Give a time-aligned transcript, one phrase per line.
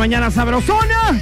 [0.00, 1.20] Mañana sabrosona.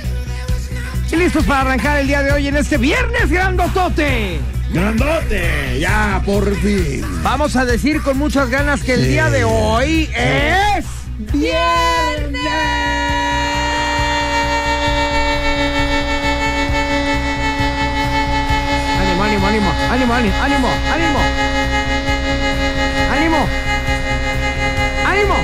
[1.11, 4.39] Y listos para arrancar el día de hoy en este viernes grandotote.
[4.70, 7.05] Grandote, ya por fin.
[7.25, 10.84] Vamos a decir con muchas ganas que el día de hoy es
[11.33, 12.41] viernes.
[19.00, 20.69] Ánimo, ánimo, ánimo, ánimo, ánimo.
[20.95, 21.58] Ánimo.
[25.08, 25.35] Ánimo.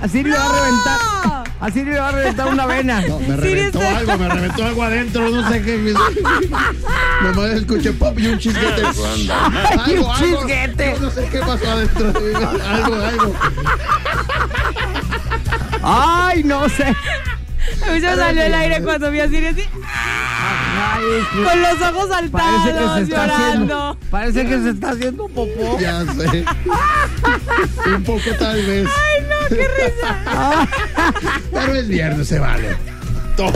[0.00, 1.44] Así le va a reventar.
[1.60, 3.02] Así le va a reventar una vena.
[3.26, 5.94] me reventó algo, me reventó algo adentro, no sé qué.
[7.22, 8.82] Nomás escuché pop y un chisguete.
[9.84, 10.96] Ay, un chisguete.
[11.00, 12.12] no sé qué pasó adentro.
[12.68, 13.34] Algo, algo.
[15.82, 16.84] Ay, no sé.
[16.86, 19.64] A mí se me salió el aire cuando vi así, así.
[21.00, 23.92] Con los ojos saltados, parece que se llorando.
[23.92, 25.78] Está parece que se está haciendo popó.
[25.78, 26.44] Ya sé.
[27.94, 28.88] Un poco tal vez.
[28.88, 30.68] Ay, no, qué risa.
[31.52, 32.76] Pero es viernes, se vale.
[33.36, 33.52] Todo.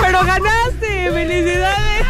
[0.00, 2.06] Pero ganaste, felicidades.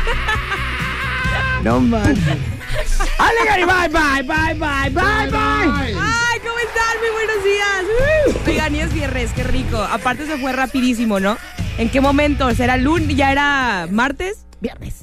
[1.63, 2.39] No manches.
[3.19, 5.97] Ale, bye, bye, bye, bye, bye, bye.
[5.97, 5.97] Ay,
[6.67, 6.97] ¿cómo están?
[7.01, 8.47] Muy buenos días.
[8.47, 9.79] Oigan, y es viernes, qué rico.
[9.79, 11.37] Aparte se fue rapidísimo, ¿no?
[11.79, 12.53] ¿En qué momento?
[12.55, 13.17] ¿Será lunes?
[13.17, 14.47] ¿Ya era martes?
[14.61, 14.95] Viernes.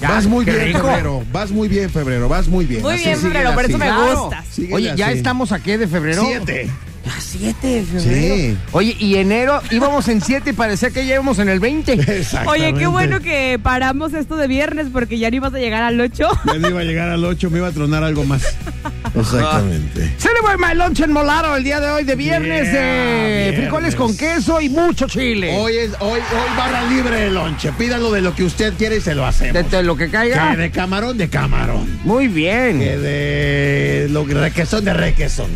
[0.00, 0.08] Ya.
[0.08, 1.24] vas muy bien, febrero.
[1.32, 2.28] Vas muy bien, febrero.
[2.28, 2.82] Vas muy bien.
[2.82, 3.54] Muy bien, febrero.
[3.54, 4.44] Por eso me gusta.
[4.72, 6.22] Oye, ¿ya estamos a qué de febrero?
[6.24, 6.70] Siete.
[7.04, 8.36] Ya 7 de febrero.
[8.36, 8.58] Sí.
[8.70, 11.98] Oye, y enero íbamos en 7 y parecía que ya íbamos en el 20.
[12.46, 16.00] Oye, qué bueno que paramos esto de viernes porque ya no ibas a llegar al
[16.00, 16.28] 8.
[16.46, 18.42] Ya no iba a llegar al 8, me iba a tronar algo más.
[19.14, 20.14] Exactamente.
[20.18, 24.60] Celebrate my lunch en Molaro el día de hoy de viernes de frijoles con queso
[24.60, 25.54] y mucho chile.
[25.56, 27.72] Hoy es hoy hoy barra libre de lonche.
[27.72, 29.70] Pídalo de lo que usted quiere y se lo hacemos.
[29.70, 30.52] De, lo que caiga.
[30.52, 32.00] Que de camarón de camarón.
[32.04, 32.78] Muy bien.
[32.78, 35.50] Que de lo requesón de requesón.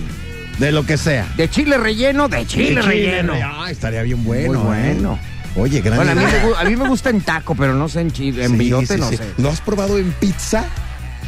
[0.59, 1.27] De lo que sea.
[1.37, 3.35] De chile relleno, de chile, relleno.
[3.35, 4.61] Ah, estaría bien bueno.
[4.61, 5.19] Muy bueno.
[5.57, 6.13] Oye, gran bueno,
[6.59, 9.19] a, mí me, gusta en taco, pero no sé en chile, en sí, no sé.
[9.39, 10.67] ¿Lo has probado en pizza?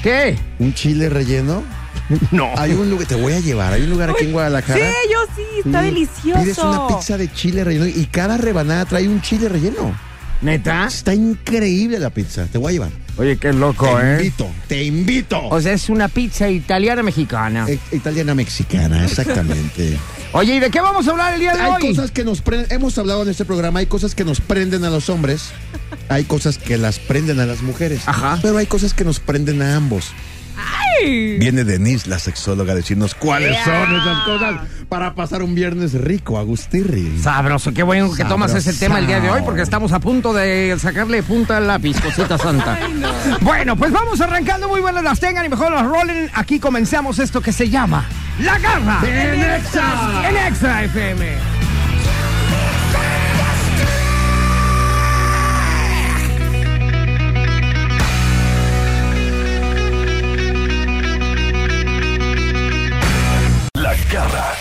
[0.02, 0.36] ¿Qué?
[0.58, 1.62] ¿Un chile relleno?
[2.31, 2.50] No.
[2.56, 4.78] Hay un lugar, te voy a llevar, hay un lugar aquí en Guadalajara.
[4.78, 6.43] Sí, yo sí, está delicioso.
[6.43, 9.94] Pides una pizza de chile relleno y cada rebanada trae un chile relleno.
[10.41, 10.87] ¿Neta?
[10.87, 12.91] Está increíble la pizza, te voy a llevar.
[13.16, 14.19] Oye, qué loco, ¿eh?
[14.19, 15.49] Te invito, te invito.
[15.49, 17.67] O sea, es una pizza italiana-mexicana.
[17.69, 19.99] E, italiana-mexicana, exactamente.
[20.32, 21.87] Oye, ¿y de qué vamos a hablar el día de hoy?
[21.87, 24.84] Hay cosas que nos prenden, hemos hablado en este programa, hay cosas que nos prenden
[24.84, 25.50] a los hombres,
[26.08, 28.02] hay cosas que las prenden a las mujeres.
[28.06, 28.38] Ajá.
[28.41, 30.12] Pero hay cosas que nos prenden a ambos.
[31.04, 36.38] Viene Denise, la sexóloga, a decirnos cuáles son esas cosas para pasar un viernes rico,
[36.38, 37.18] Agustirri.
[37.20, 40.32] Sabroso, qué bueno que tomas ese tema el día de hoy porque estamos a punto
[40.32, 42.78] de sacarle punta al lápiz, cosita santa.
[43.40, 46.30] Bueno, pues vamos arrancando, muy buenas las tengan y mejor las rolen.
[46.34, 48.06] Aquí comenzamos esto que se llama
[48.40, 49.40] La Garra en.
[49.40, 51.57] En Exa FM.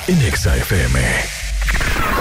[0.07, 1.00] En Exa FM.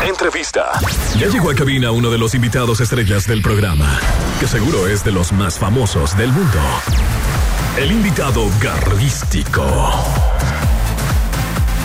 [0.08, 0.72] Entrevista.
[1.18, 4.00] Ya llegó a cabina uno de los invitados estrellas del programa,
[4.40, 6.58] que seguro es de los más famosos del mundo.
[7.78, 9.64] El invitado garrístico.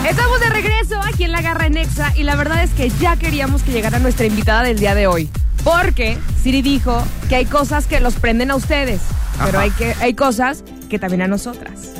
[0.08, 3.16] Estamos de regreso aquí en la Garra en Exa y la verdad es que ya
[3.16, 5.30] queríamos que llegara nuestra invitada del día de hoy.
[5.62, 9.00] Porque Siri dijo que hay cosas que los prenden a ustedes,
[9.44, 11.92] pero hay, que, hay cosas que también a nosotras.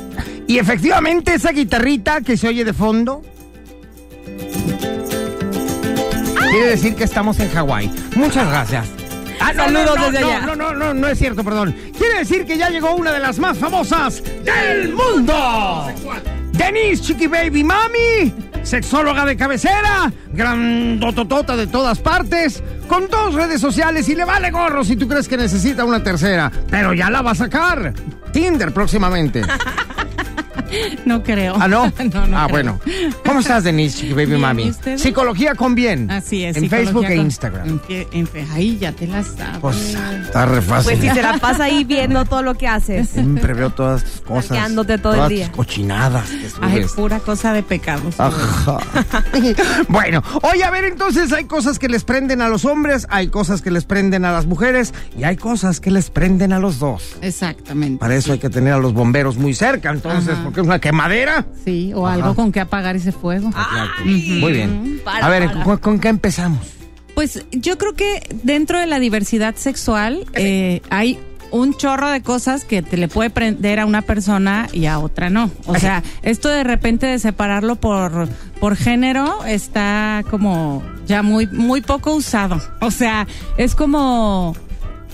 [0.45, 3.21] Y efectivamente esa guitarrita que se oye de fondo
[6.53, 7.91] quiere decir que estamos en Hawái.
[8.15, 8.87] Muchas gracias.
[9.39, 10.45] Ah, no, Saludos no, no, desde no, allá.
[10.45, 11.75] No, no, no, no es cierto, perdón.
[11.97, 15.87] Quiere decir que ya llegó una de las más famosas del mundo.
[16.51, 24.07] Denise Chiqui Baby Mami, sexóloga de cabecera, grandototota de todas partes, con dos redes sociales
[24.07, 27.31] y le vale gorro si tú crees que necesita una tercera, pero ya la va
[27.31, 27.93] a sacar.
[28.31, 29.41] Tinder próximamente.
[31.05, 31.55] No creo.
[31.59, 31.91] ¿Ah, no?
[32.13, 32.49] no, no ah, creo.
[32.49, 32.79] bueno.
[33.25, 34.71] ¿Cómo estás, Denise, Chiqui Baby Bien, Mami?
[34.97, 36.09] Psicología con bien.
[36.09, 36.57] Así es.
[36.57, 37.79] En Facebook e Instagram.
[37.89, 39.59] En, Ahí ya te la sabes.
[39.59, 40.97] Pues está re fácil.
[40.97, 43.09] Pues si se la pasa ahí viendo todo lo que haces.
[43.09, 44.49] Siempre veo todas tus cosas.
[44.49, 45.47] Hackeándote todo el todas día.
[45.47, 48.19] tus cochinadas que Ay, pura cosa de pecados.
[48.19, 48.79] Ajá.
[49.87, 53.61] bueno, oye, a ver, entonces hay cosas que les prenden a los hombres, hay cosas
[53.61, 57.15] que les prenden a las mujeres y hay cosas que les prenden a los dos.
[57.21, 57.99] Exactamente.
[57.99, 60.43] Para eso hay que tener a los bomberos muy cerca, entonces, Ajá.
[60.43, 61.45] porque una quemadera.
[61.65, 62.15] Sí, o Ajá.
[62.15, 63.51] algo con que apagar ese fuego.
[64.05, 65.01] Muy bien.
[65.03, 65.63] Para, a ver, para.
[65.63, 66.59] ¿con, con qué empezamos?
[67.15, 71.19] Pues yo creo que dentro de la diversidad sexual eh, hay
[71.51, 75.29] un chorro de cosas que te le puede prender a una persona y a otra
[75.29, 75.51] no.
[75.67, 78.27] O sea, esto de repente de separarlo por,
[78.59, 82.59] por género está como ya muy, muy poco usado.
[82.81, 83.27] O sea,
[83.57, 84.55] es como...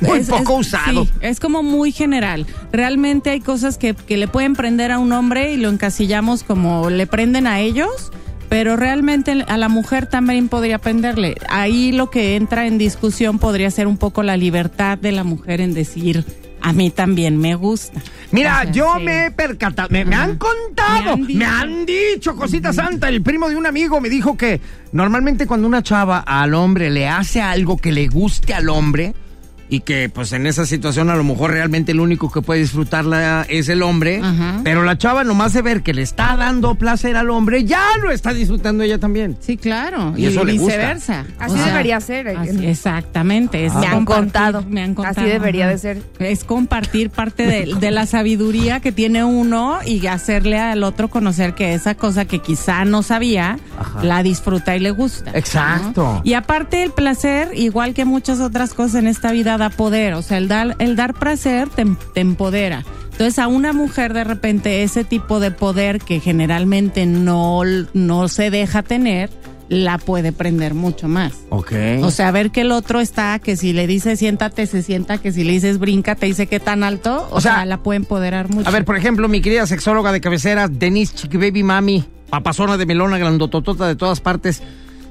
[0.02, 1.06] Muy poco usado.
[1.06, 2.46] sí, es como muy general.
[2.72, 6.90] Realmente hay cosas que, que le pueden prender a un hombre y lo encasillamos como
[6.90, 8.12] le prenden a ellos,
[8.50, 11.36] pero realmente a la mujer también podría prenderle.
[11.50, 15.62] Ahí lo que entra en discusión podría ser un poco la libertad de la mujer
[15.62, 16.26] en decir,
[16.62, 18.02] a mí también me gusta.
[18.32, 19.04] Mira, O sea, yo sí.
[19.04, 21.46] me he percatado, me, me han contado, Me han me dicho.
[21.46, 23.08] han dicho, cosita santa.
[23.10, 24.60] El primo de un amigo me dijo que
[24.92, 29.14] normalmente cuando una chava al hombre le hace algo que le guste al hombre
[29.70, 33.46] y que pues en esa situación a lo mejor realmente el único que puede disfrutarla
[33.50, 34.62] es el hombre, Ajá.
[34.64, 38.12] pero la chava nomás de ver que le está dando placer al hombre, ya lo
[38.12, 39.38] está disfrutando ella también.
[39.40, 40.14] Sí, claro.
[40.18, 40.66] Y Y, eso le gusta.
[40.76, 41.26] viceversa.
[41.40, 42.30] Así debería ser.
[42.30, 43.66] así- exactamente.
[43.66, 44.64] Es Me han contado.
[44.68, 45.22] Me han contado.
[45.22, 46.02] Así debería de ser.
[46.20, 51.54] Es compartir parte de, de la sabiduría que tiene uno y hacerle al otro conocer
[51.54, 54.04] que esa cosa que quizá no sabía, Ajá.
[54.04, 55.32] la disfruta y le gusta.
[55.32, 55.38] ¿no?
[55.38, 56.22] Exacto.
[56.24, 60.16] Y aparte el placer, igual que muchas otras cosas en esta vida, da poder.
[60.16, 61.86] O sea, el dar, el dar placer te,
[62.16, 62.84] te empodera.
[63.12, 67.62] Entonces a una mujer de repente ese tipo de poder que generalmente no,
[67.94, 69.30] no se deja tener,
[69.70, 71.34] la puede prender mucho más.
[71.50, 71.74] Ok.
[72.02, 75.32] O sea, ver que el otro está, que si le dices siéntate, se sienta, que
[75.32, 77.98] si le dices brinca, te dice qué tan alto, o, O sea, sea, la puede
[77.98, 78.68] empoderar mucho.
[78.68, 82.86] A ver, por ejemplo, mi querida sexóloga de cabecera, Denise Chiqui Baby Mami, papazona de
[82.86, 84.64] melona, grandototota de todas partes.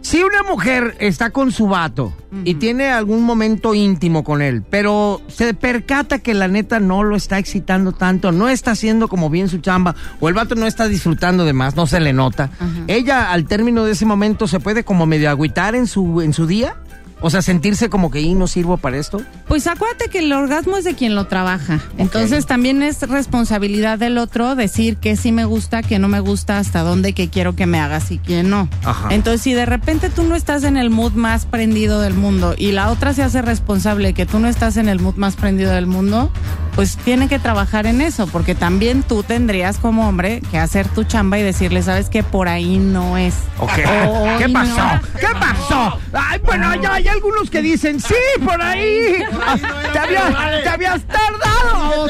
[0.09, 2.15] Si una mujer está con su vato
[2.45, 7.15] y tiene algún momento íntimo con él, pero se percata que la neta no lo
[7.15, 10.89] está excitando tanto, no está haciendo como bien su chamba, o el vato no está
[10.89, 12.49] disfrutando de más, no se le nota,
[12.87, 16.47] ella al término de ese momento se puede como medio agüitar en su, en su
[16.47, 16.77] día,
[17.21, 19.21] o sea, sentirse como que y no sirvo para esto.
[19.47, 21.81] Pues acuérdate que el orgasmo es de quien lo trabaja.
[21.97, 26.59] Entonces también es responsabilidad del otro decir que sí me gusta, que no me gusta,
[26.59, 28.69] hasta dónde, que quiero que me hagas y que no.
[28.85, 29.09] Ajá.
[29.11, 32.73] Entonces si de repente tú no estás en el mood más prendido del mundo y
[32.73, 35.87] la otra se hace responsable que tú no estás en el mood más prendido del
[35.87, 36.31] mundo,
[36.75, 41.03] pues tiene que trabajar en eso, porque también tú tendrías como hombre que hacer tu
[41.03, 43.35] chamba y decirle, sabes que por ahí no es.
[43.59, 43.71] Ok.
[43.85, 44.55] Ay, ¿Qué no.
[44.55, 45.09] pasó?
[45.19, 45.99] ¿Qué pasó?
[46.13, 49.23] Ay, bueno, ya hay algunos que dicen, sí, por ahí.
[49.33, 49.57] Ah,
[49.93, 52.09] te, había- te habías tardado.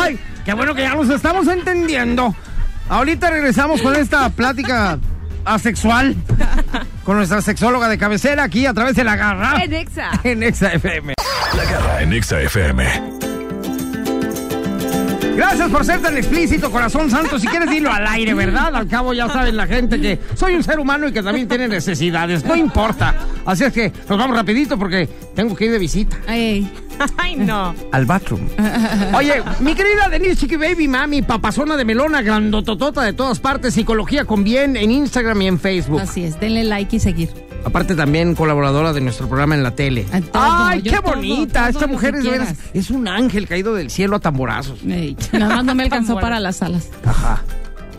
[0.00, 2.34] Ay, qué bueno que ya nos estamos entendiendo.
[2.88, 4.98] Ahorita regresamos con esta plática
[5.44, 6.14] asexual
[7.04, 10.10] con nuestra sexóloga de cabecera aquí a través de la garra En Exa.
[10.24, 11.14] en Exa FM.
[11.56, 13.31] La garra en Exa FM.
[15.36, 17.38] Gracias por ser tan explícito, corazón santo.
[17.38, 18.74] Si quieres, dilo al aire, ¿verdad?
[18.74, 21.68] Al cabo, ya saben la gente que soy un ser humano y que también tiene
[21.68, 22.44] necesidades.
[22.44, 23.14] No importa.
[23.46, 26.70] Así es que nos vamos rapidito porque tengo que ir de visita Ay,
[27.16, 27.74] Ay, no.
[27.90, 28.42] al bathroom.
[29.14, 34.24] Oye, mi querida Denise Chiqui Baby Mami, papazona de melona, grandototota de todas partes, psicología
[34.24, 36.00] con bien en Instagram y en Facebook.
[36.00, 37.30] así es, denle like y seguir.
[37.64, 40.04] Aparte también colaboradora de nuestro programa en la tele.
[40.32, 41.60] Todo, Ay, qué todo, bonita.
[41.60, 44.80] todo Esta mujer es, veras- es un ángel caído del cielo a tamborazos.
[44.86, 46.88] Ey, nada más no me alcanzó para las alas.
[47.04, 47.40] Ajá.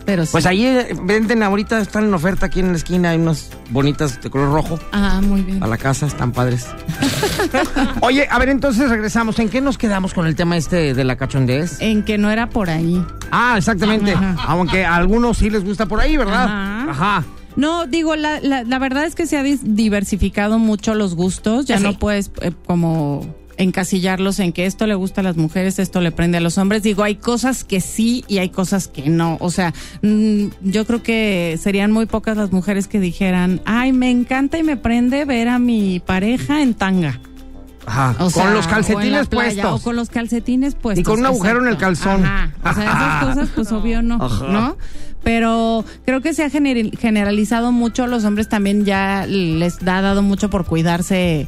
[0.05, 0.33] Pero sí.
[0.33, 4.21] Pues ahí eh, venden ahorita, están en oferta aquí en la esquina, hay unas bonitas
[4.21, 4.77] de color rojo.
[4.91, 5.63] Ah, muy bien.
[5.63, 6.67] A la casa, están padres.
[8.01, 9.39] Oye, a ver, entonces regresamos.
[9.39, 11.77] ¿En qué nos quedamos con el tema este de la cachondez?
[11.79, 13.01] En que no era por ahí.
[13.31, 14.11] Ah, exactamente.
[14.11, 14.35] Ajá.
[14.45, 16.43] Aunque a algunos sí les gusta por ahí, ¿verdad?
[16.43, 16.91] Ajá.
[16.91, 17.23] Ajá.
[17.55, 21.65] No, digo, la, la, la verdad es que se ha diversificado mucho los gustos.
[21.65, 21.83] Ya Sí.
[21.83, 23.25] no puedes eh, como
[23.57, 26.81] encasillarlos en que esto le gusta a las mujeres, esto le prende a los hombres.
[26.83, 29.37] Digo, hay cosas que sí y hay cosas que no.
[29.41, 34.09] O sea, mm, yo creo que serían muy pocas las mujeres que dijeran, ay, me
[34.09, 37.19] encanta y me prende ver a mi pareja en tanga.
[37.85, 38.15] Ajá.
[38.19, 39.81] O sea, con los o en la calcetines playa, puestos.
[39.81, 41.01] O con los calcetines puestos.
[41.01, 42.25] Y con un agujero en el calzón.
[42.25, 42.51] Ajá.
[42.63, 44.47] O sea, esas cosas, pues obvio no, Ajá.
[44.47, 44.77] ¿no?
[45.23, 48.07] Pero creo que se ha gener- generalizado mucho.
[48.07, 51.47] Los hombres también ya les ha dado mucho por cuidarse,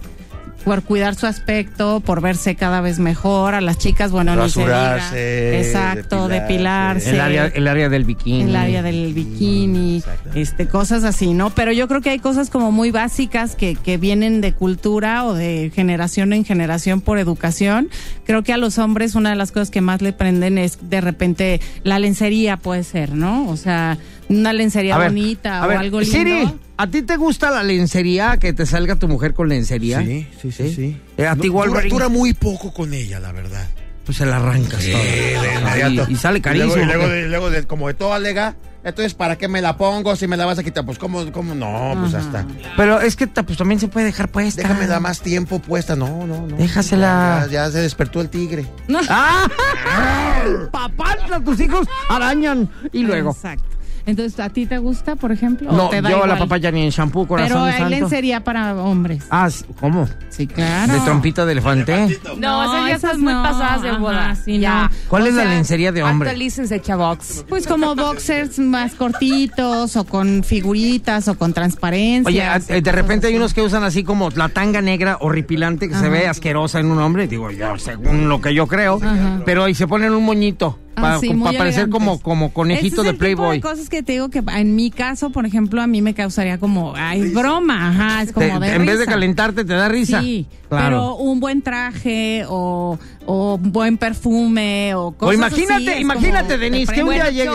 [0.66, 3.54] por cuidar su aspecto, por verse cada vez mejor.
[3.54, 4.96] A las chicas, bueno, ni se diga.
[4.96, 7.12] Rasurarse, Exacto, depilarse.
[7.12, 8.42] El área, el área del bikini.
[8.42, 10.04] el área del bikini,
[10.34, 11.52] este, cosas así, ¿no?
[11.52, 15.36] Pero yo creo que hay cosas como muy básicas que, que vienen de cultura o
[15.36, 17.90] de generación en generación por educación.
[18.26, 21.00] Creo que a los hombres una de las cosas que más le prenden es de
[21.00, 23.48] repente la lencería puede ser, ¿no?
[23.50, 26.18] O sea, una lencería A ver, bonita a o ver, algo lindo.
[26.18, 28.38] Siri, ¿a ti te gusta la lencería?
[28.38, 30.02] Que te salga tu mujer con lencería.
[30.02, 31.02] Sí, sí, sí, sí.
[31.18, 33.68] Eh, a ti, No, dura, Wolverine, dura muy poco con ella, la verdad.
[34.06, 35.60] pues se la arrancas Sí, toda.
[35.80, 36.10] inmediato.
[36.12, 36.76] y, y sale Y carísimo.
[36.76, 39.78] luego, y luego, de, luego de- como de todo alega, entonces, ¿para qué me la
[39.78, 40.86] pongo si me la vas a quitar?
[40.86, 41.32] Pues, ¿cómo?
[41.32, 41.56] cómo?
[41.56, 42.46] No, pues hasta.
[42.78, 44.62] Pero es que pues, también se puede dejar puesta.
[44.62, 45.96] Déjame dar más tiempo puesta.
[45.96, 46.56] No, no, no.
[46.56, 47.48] Déjasela.
[47.48, 48.64] Ya, ya se despertó el tigre.
[49.10, 49.48] ¡Ah!
[50.72, 52.70] Papá, tus hijos arañan.
[52.92, 53.32] Y luego.
[53.32, 53.66] Exacto.
[54.06, 55.70] Entonces, ¿a ti te gusta, por ejemplo?
[55.72, 56.40] ¿O No, te da yo la igual?
[56.40, 57.90] papaya ni en shampoo, corazón Pero de hay santo.
[58.00, 59.26] lencería para hombres.
[59.32, 60.08] Ah, ¿cómo?
[60.30, 60.94] Sí, claro.
[60.94, 62.20] ¿De trompita de elefante?
[62.38, 64.36] No, esas ya están muy no, pasadas de ajá, boda.
[64.36, 64.84] sí, ya.
[64.84, 64.90] no.
[65.10, 66.30] ¿Cuál O es la lencería de hombre?
[66.30, 67.46] Actualícense, chavox.
[67.50, 72.60] Pues como boxers más cortitos o con figuritas o con transparencia.
[72.68, 76.10] Oye, de repente hay unos que usan así como la tanga negra horripilante que se
[76.10, 79.42] ve asquerosa en un hombre, digo yo, según lo que yo creo, Ajá.
[79.46, 83.10] pero ahí se ponen un moñito para Ah, sí, parecer como, como conejito es de
[83.10, 83.58] el tipo Playboy.
[83.58, 86.58] de cosas que te digo que en mi caso, por ejemplo, a mí me causaría
[86.58, 89.88] como, ay, es broma, ajá, es como Te- de en vez de calentarte te da
[89.90, 90.22] risa.
[90.22, 90.86] Sí, claro.
[90.86, 96.58] pero un buen traje o, o un buen perfume o cosas O imagínate, así, imagínate,
[96.58, 97.50] Denise, que un día llegue.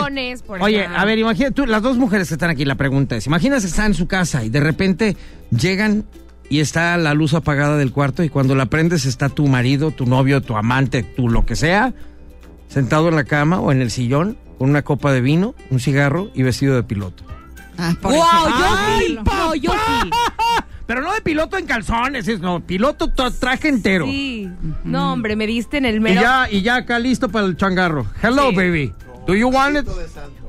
[0.59, 3.65] Oye, a ver, imagínate tú, las dos mujeres que están aquí, la pregunta es, imagínate
[3.65, 5.17] están en su casa y de repente
[5.49, 6.05] llegan
[6.49, 10.05] y está la luz apagada del cuarto y cuando la prendes está tu marido, tu
[10.05, 11.93] novio, tu amante, tu lo que sea,
[12.71, 16.29] sentado en la cama o en el sillón con una copa de vino, un cigarro
[16.33, 17.23] y vestido de piloto.
[17.77, 19.19] Ah, por Wow, yo ¡Ay, sí.
[19.25, 20.09] No, yo sí.
[20.87, 24.05] Pero no de piloto en calzones, es no, piloto to- traje entero.
[24.05, 24.49] Sí.
[24.83, 26.21] No, hombre, me diste en el Y mero.
[26.21, 28.05] ya, y ya acá listo para el changarro.
[28.21, 28.55] Hello, Sí.
[28.55, 28.93] baby.
[29.25, 29.87] Do you want it?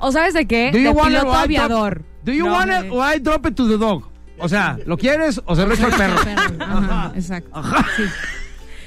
[0.00, 0.70] ¿O sabes de qué?
[0.72, 1.94] Do you de want it piloto or I aviador.
[1.98, 4.04] drop- Do you No, want it or I drop it to the dog?
[4.38, 6.16] O sea, ¿lo quieres o se lo echo al perro?
[6.60, 7.62] Ajá, exacto.
[7.96, 8.02] Sí.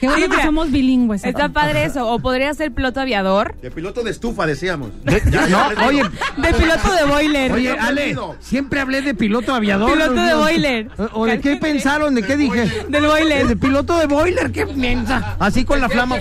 [0.05, 1.23] Qué bueno Sí, que mira, somos bilingües.
[1.23, 2.07] Está padre eso.
[2.07, 3.55] O podría ser piloto aviador.
[3.61, 4.91] De piloto de estufa, decíamos.
[5.03, 6.03] No, oye,
[6.37, 7.51] De piloto de boiler.
[7.51, 9.91] oye, Ale, siempre hablé de piloto aviador.
[9.91, 10.87] Piloto de boiler.
[11.13, 12.13] ¿O de qué pensaron?
[12.15, 12.85] ¿De qué dije?
[12.89, 13.47] Del boiler.
[13.47, 15.35] De piloto de boiler, qué mensa.
[15.39, 16.17] Así con la flama.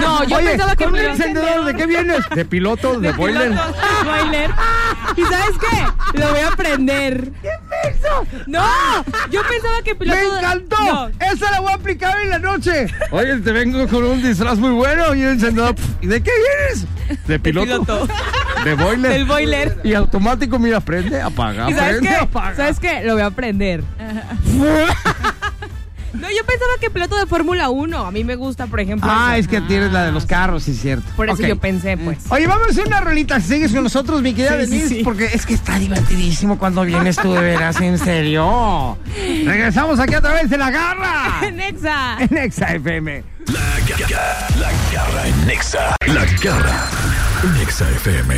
[0.00, 2.18] No, yo Oye, pensaba que con piloto- encendedor, ¿de qué vienes?
[2.34, 3.50] De piloto de boiler.
[3.50, 4.50] Piloto de boiler.
[5.16, 6.18] ¿Y sabes qué?
[6.18, 7.32] Lo voy a aprender.
[7.82, 8.64] ¿Qué No,
[9.30, 10.76] yo pensaba que piloto ¡Me de- encantó!
[10.84, 11.08] No.
[11.32, 12.86] ¡Esa la voy a aplicar en la noche!
[13.10, 15.74] Oye, te vengo con un disfraz muy bueno y un encendedor.
[16.00, 16.30] ¿Y de qué
[16.68, 16.86] vienes?
[17.26, 17.66] De piloto.
[17.84, 18.08] piloto.
[18.64, 19.12] De boiler.
[19.12, 19.78] Del boiler.
[19.84, 22.14] Y automático, mira, prende, apaga, ¿Y sabes prende, qué?
[22.16, 22.56] apaga.
[22.56, 23.02] ¿Sabes qué?
[23.04, 23.82] Lo voy a aprender.
[26.12, 27.98] No, yo pensaba que piloto de Fórmula 1.
[28.06, 29.08] A mí me gusta, por ejemplo.
[29.12, 29.40] Ah, eso.
[29.42, 31.06] es que tienes la de los carros, sí es cierto.
[31.16, 32.18] Por eso yo pensé, pues.
[32.30, 33.40] Oye, vamos a hacer una rolita.
[33.40, 34.88] ¿Sigues con nosotros, mi querida Sí, Denise?
[34.88, 35.00] sí.
[35.04, 38.98] Porque es que está divertidísimo cuando vienes tú de veras, en serio.
[39.44, 41.50] Regresamos aquí a través de la garra.
[41.52, 42.16] Nexa.
[42.20, 43.22] En Exa FM.
[43.46, 45.96] La, ga- la garra en Nexa.
[46.06, 46.86] La garra
[47.44, 48.34] en Nexa FM.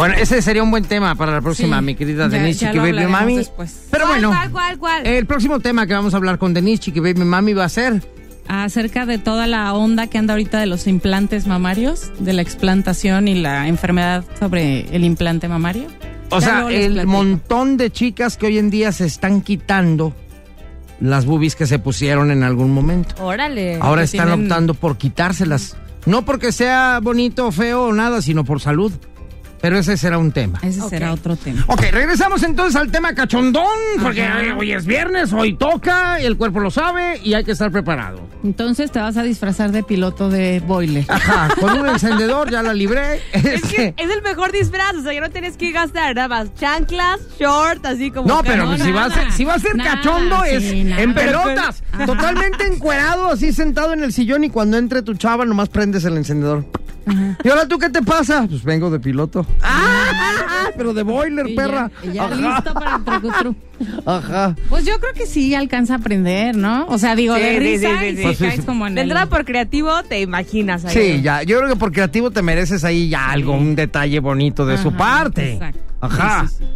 [0.00, 1.84] Bueno, ese sería un buen tema para la próxima, Sí.
[1.84, 3.36] mi querida Ya- Denise ya Chiqui Baby Mami.
[3.36, 3.86] después.
[3.90, 5.06] Pero ¿Cuál, bueno, ¿Cuál, cuál, cuál?
[5.06, 8.02] el próximo tema que vamos a hablar con Denise Chiqui Baby Mami va a ser
[8.48, 13.28] acerca de toda la onda que anda ahorita de los implantes mamarios, de la explantación
[13.28, 15.84] y la enfermedad sobre el implante mamario.
[16.30, 17.12] O Ya sea, el platico.
[17.12, 20.14] montón de chicas que hoy en día se están quitando
[21.00, 23.14] las boobies que se pusieron en algún momento.
[23.22, 23.76] Órale.
[23.80, 25.76] Ahora están tienen- optando por quitárselas.
[26.06, 28.92] No porque sea bonito o feo o nada, sino por salud.
[29.60, 30.58] Pero ese será un tema.
[30.62, 31.64] Ese será otro tema.
[31.66, 33.66] Ok, regresamos entonces al tema cachondón,
[34.02, 34.56] porque Ajá.
[34.56, 38.20] hoy es viernes, hoy toca, el cuerpo lo sabe y hay que estar preparado.
[38.42, 41.04] Entonces te vas a disfrazar de piloto de boiler.
[41.08, 43.20] Ajá, con un encendedor ya la libré.
[43.32, 46.28] Es Este, que es el mejor disfraz, o sea, ya no tienes que gastar nada
[46.28, 46.54] más.
[46.54, 48.26] Chanclas, short, así como.
[48.28, 51.02] No, pero No, si va, a ser, si va a ser nada, cachondo es nada.
[51.02, 52.06] en pelotas, Ajá.
[52.06, 56.16] totalmente encuerado, así sentado en el sillón y cuando entre tu chava nomás prendes el
[56.16, 56.64] encendedor.
[57.42, 58.46] ¿Y ahora tú qué te pasa?
[58.48, 59.44] Pues vengo de piloto.
[59.62, 60.70] ¡Ah!
[60.76, 61.90] Pero de boiler, Y perra.
[62.04, 62.34] Ya, y ya Ajá.
[62.36, 63.56] listo para el trucutru.
[64.06, 64.56] Ajá.
[64.68, 66.86] Pues yo creo que sí alcanza a aprender, ¿no?
[66.88, 68.62] O sea, digo, Sí, de risa sí, sí, y Pues caes sí.
[68.62, 69.08] como en De el...
[69.08, 70.94] entrada por creativo, te imaginas ahí.
[71.16, 71.42] Sí, ya.
[71.42, 74.92] Yo creo que por creativo te mereces ahí ya algo, un detalle bonito de su
[74.92, 75.54] parte.
[75.54, 75.80] exacto.
[76.00, 76.46] Ajá.
[76.48, 76.70] Sí, sí, sí.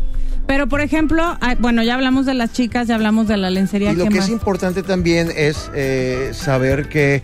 [0.47, 3.93] Pero, por ejemplo, ay, bueno, ya hablamos de las chicas, ya hablamos de la lencería.
[3.93, 4.27] Y lo ¿qué que más?
[4.27, 7.23] es importante también es eh, saber que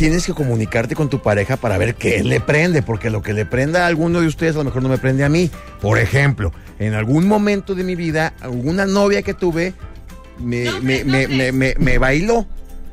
[0.00, 3.44] tienes que comunicarte con tu pareja para ver qué le prende, porque lo que le
[3.44, 5.50] prenda a alguno de ustedes a lo mejor no me prende a mí.
[5.82, 9.74] Por ejemplo, en algún momento de mi vida, alguna novia que tuve
[10.38, 12.46] me, me, me, me, me- me bailó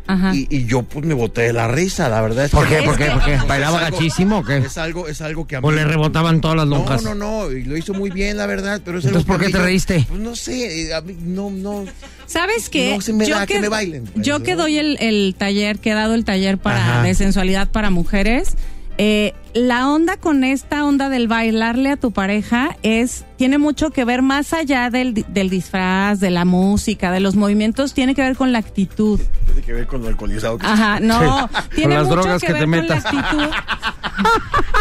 [0.08, 0.34] Ajá.
[0.34, 2.82] y, y yo pues me boté de la risa, la verdad es ¿Por que qué?
[2.82, 2.86] no.
[2.86, 3.06] ¿Por qué?
[3.12, 3.34] ¿Por qué?
[3.36, 4.58] Es ¿Bailaba gachísimo o qué?
[4.58, 7.04] Es algo, es algo que a ¿O mí- le rebotaban todas las no, lonjas?
[7.04, 9.52] no, no, y lo hizo muy bien, la verdad, pero es Entonces, algo ¿por qué
[9.52, 10.06] te yo- reíste?
[10.08, 11.86] Pues no sé, eh, a mí no, no.
[12.26, 12.96] ¿Sabes qué?
[12.96, 14.44] No se me da que me bailen, pues, Yo ¿no?
[14.46, 17.04] que doy el, el taller, que he dado el taller para Ajá.
[17.04, 18.56] de sensualidad para mujeres,
[18.98, 24.06] eh, la onda con esta onda del bailarle a tu pareja es tiene mucho que
[24.06, 28.36] ver más allá del, del disfraz, de la música, de los movimientos, tiene que ver
[28.36, 29.20] con la actitud.
[29.46, 32.54] Tiene que ver con lo alcoholizado que Ajá, no, tiene las mucho drogas que, que
[32.54, 33.06] ver te con la metas.
[33.06, 33.44] actitud.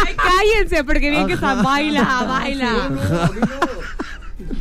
[0.05, 2.89] Ay, cállense, porque bien que está baila, baila.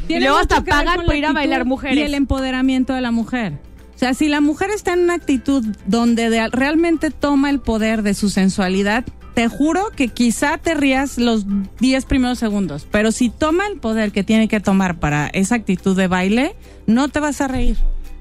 [0.06, 1.96] Tiene luego hasta pagan con por ir a bailar mujeres.
[1.96, 3.54] Y el empoderamiento de la mujer.
[3.94, 8.02] O sea, si la mujer está en una actitud donde de- realmente toma el poder
[8.02, 9.04] de su sensualidad,
[9.36, 11.44] te juro que quizá te rías los
[11.78, 15.94] 10 primeros segundos, pero si toma el poder que tiene que tomar para esa actitud
[15.94, 17.76] de baile, no te vas a reír.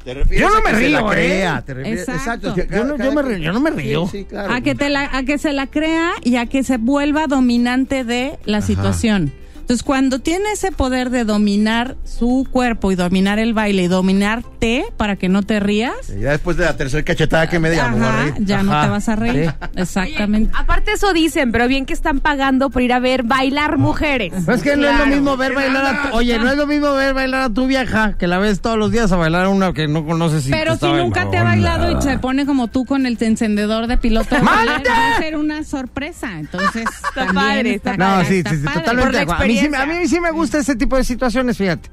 [0.06, 2.54] Yo no me río, crea, te refieres- Exacto.
[2.54, 4.08] Yo no- me río-.
[4.12, 4.54] Sí, sí, claro.
[4.54, 8.04] A que, te la, a que se la crea y a que se vuelva dominante
[8.04, 9.32] de la situación.
[9.66, 14.86] Entonces, cuando tiene ese poder de dominar su cuerpo y dominar el baile y dominarte
[14.96, 17.96] para que no te rías, Ya después de la tercera cachetada que me diga, me
[17.98, 18.34] voy a ajá, reír.
[18.46, 19.50] ya no te vas a reír.
[19.60, 19.68] Sí.
[19.82, 20.52] Exactamente.
[20.56, 24.34] Aparte eso dicen, pero bien que están pagando por ir a ver bailar mujeres.
[24.46, 26.68] Pero es que no es lo mismo ver bailar a tu, Oye, no es lo
[26.68, 29.50] mismo ver bailar a tu vieja que la ves todos los días a bailar a
[29.50, 31.44] una que no conoces y Pero si nunca te ha onda.
[31.44, 35.64] bailado y se pone como tú con el encendedor de piloto, va a ser una
[35.64, 36.40] sorpresa.
[36.40, 36.84] Entonces,
[37.16, 38.80] también padre, está No, padre, sí, está sí, sí, padre.
[38.82, 39.26] totalmente.
[39.58, 40.02] A mí, sí, me- a experiencia.
[40.02, 41.90] mí sí me gusta ese tipo de situaciones, fíjate.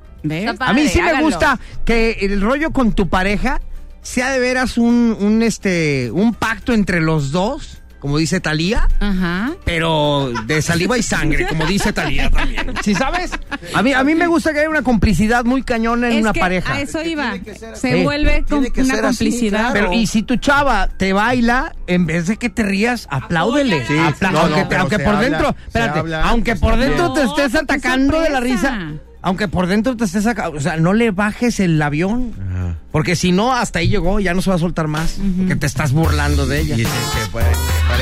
[0.61, 3.61] A mí sí me gusta que el rollo con tu pareja
[4.03, 9.53] sea de veras un, un, este, un pacto entre los dos, como dice Talía, Ajá.
[9.65, 12.75] pero de saliva y sangre, como dice Talía también.
[12.83, 13.31] ¿Sí sabes?
[13.75, 16.33] A mí, a mí me gusta que haya una complicidad muy cañona en Es una
[16.33, 16.75] que pareja.
[16.75, 17.39] A eso iba.
[17.39, 19.59] que Se vuelve con Tiene que una ser así, complicidad.
[19.73, 19.73] claro.
[19.75, 23.87] Pero y si tu chava te baila, en vez de que te rías, apláudele.
[23.87, 26.23] Sí, Apla- no, aunque no, te- pero aunque se por habla- dentro, se espérate, habla
[26.25, 26.91] aunque por también.
[26.91, 28.71] dentro te No, estés qué atacando de la sorpresa.
[28.77, 32.77] risa, aunque por dentro te estés sacando, o sea, no le bajes el avión, Ajá.
[32.91, 35.67] porque si no, hasta ahí llegó, ya no se va a soltar más, porque te
[35.67, 36.75] estás burlando de ella.
[36.75, 37.31] Y que pa- que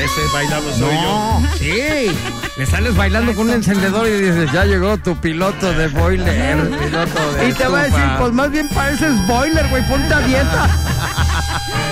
[0.01, 1.01] parece bailando soy yo.
[1.01, 2.17] No, sí,
[2.57, 6.69] le sales bailando con un encendedor y dices, ya llegó tu piloto de boiler.
[6.69, 10.19] Piloto de Y te va a decir, pues más bien pareces boiler, güey, ponte a
[10.21, 10.69] dieta.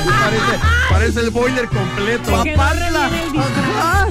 [0.06, 2.36] Parece, parece el boiler completo.
[2.36, 4.08] Ajá.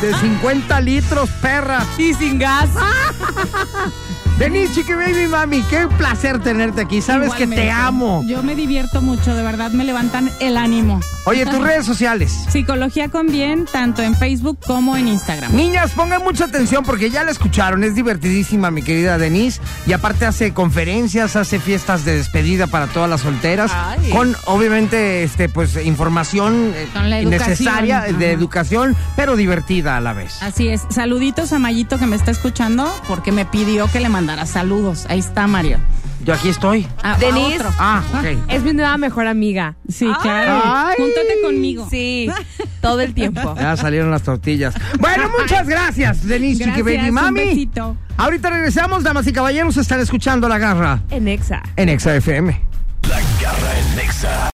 [0.00, 1.86] De 50 litros, perra.
[1.98, 2.70] Y sin gas.
[4.42, 7.00] Denise, chiqui baby mami, qué placer tenerte aquí.
[7.00, 8.24] Sabes que te amo.
[8.26, 10.98] Yo me divierto mucho, de verdad me levantan el ánimo.
[11.26, 12.32] Oye, tus redes sociales.
[12.48, 15.54] Psicología con bien, tanto en Facebook como en Instagram.
[15.54, 20.26] Niñas, pongan mucha atención porque ya la escucharon, es divertidísima mi querida Denise y aparte
[20.26, 24.10] hace conferencias, hace fiestas de despedida para todas las solteras Ay.
[24.10, 28.24] con obviamente este pues información eh, necesaria de ajá.
[28.24, 30.42] educación, pero divertida a la vez.
[30.42, 30.82] Así es.
[30.88, 35.06] Saluditos a Mayito que me está escuchando porque me pidió que le mandara saludos.
[35.08, 35.78] Ahí está Mario.
[36.24, 36.86] Yo aquí estoy.
[37.02, 37.64] Ah, a Denise.
[37.78, 38.24] Ah, ok.
[38.48, 39.74] Es mi nueva mejor amiga.
[39.88, 40.14] Sí, Ay.
[40.22, 40.62] claro.
[40.64, 40.94] Ay.
[40.98, 41.88] Júntate conmigo.
[41.90, 42.30] Sí,
[42.80, 43.54] todo el tiempo.
[43.56, 44.72] Ya salieron las tortillas.
[45.00, 47.40] Bueno, muchas gracias, Denise Chiqui Gracias, Baby un Mami.
[47.40, 47.96] besito.
[48.16, 51.62] Ahorita regresamos, damas y caballeros, están escuchando La Garra En Exa.
[51.76, 52.60] en Exa FM.
[53.08, 54.50] La garra en Nexa.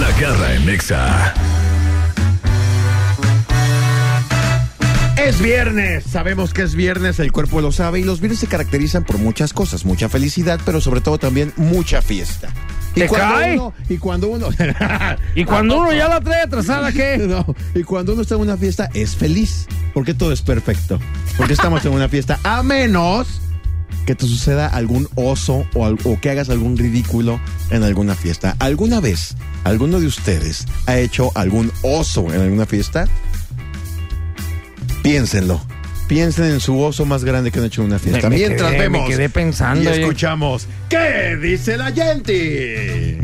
[0.00, 1.34] La garra en Nexa.
[5.26, 9.04] Es viernes, sabemos que es viernes, el cuerpo lo sabe y los viernes se caracterizan
[9.04, 12.48] por muchas cosas, mucha felicidad, pero sobre todo también mucha fiesta.
[12.94, 13.54] ¿Te cuando cae?
[13.54, 14.48] uno, y cuando uno
[15.34, 17.18] Y cuando uno ya la trae atrasada, ¿qué?
[17.28, 20.98] No, y cuando uno está en una fiesta es feliz, porque todo es perfecto.
[21.36, 23.42] Porque estamos en una fiesta, a menos
[24.06, 28.56] que te suceda algún oso o que hagas algún ridículo en alguna fiesta.
[28.58, 33.06] ¿Alguna vez alguno de ustedes ha hecho algún oso en alguna fiesta?
[35.02, 35.60] Piénsenlo.
[36.08, 38.28] Piensen en su oso más grande que han hecho en una fiesta.
[38.28, 40.00] Me- me Mientras quedé- me vemos quedé pensando, y oye.
[40.00, 43.18] escuchamos ¿Qué dice la gente?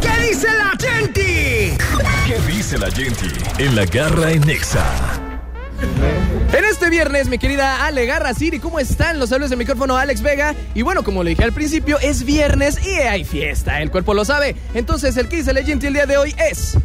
[0.00, 1.78] ¿Qué dice la gente?
[2.26, 3.26] ¿Qué dice la gente
[3.58, 4.84] en la garra en Nexa?
[6.52, 9.18] En este viernes, mi querida Ale Garra Siri, ¿cómo están?
[9.18, 10.54] Los saludos de micrófono Alex Vega.
[10.74, 13.80] Y bueno, como le dije al principio, es viernes y hay fiesta.
[13.80, 14.54] El cuerpo lo sabe.
[14.74, 16.76] Entonces, el que dice la gente el día de hoy es.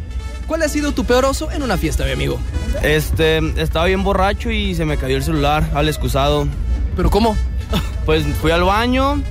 [0.48, 2.40] ¿Cuál ha sido tu peor oso en una fiesta, mi amigo?
[2.82, 6.48] Este, estaba bien borracho y se me cayó el celular al excusado.
[6.96, 7.36] ¿Pero cómo?
[8.06, 9.22] Pues fui al baño,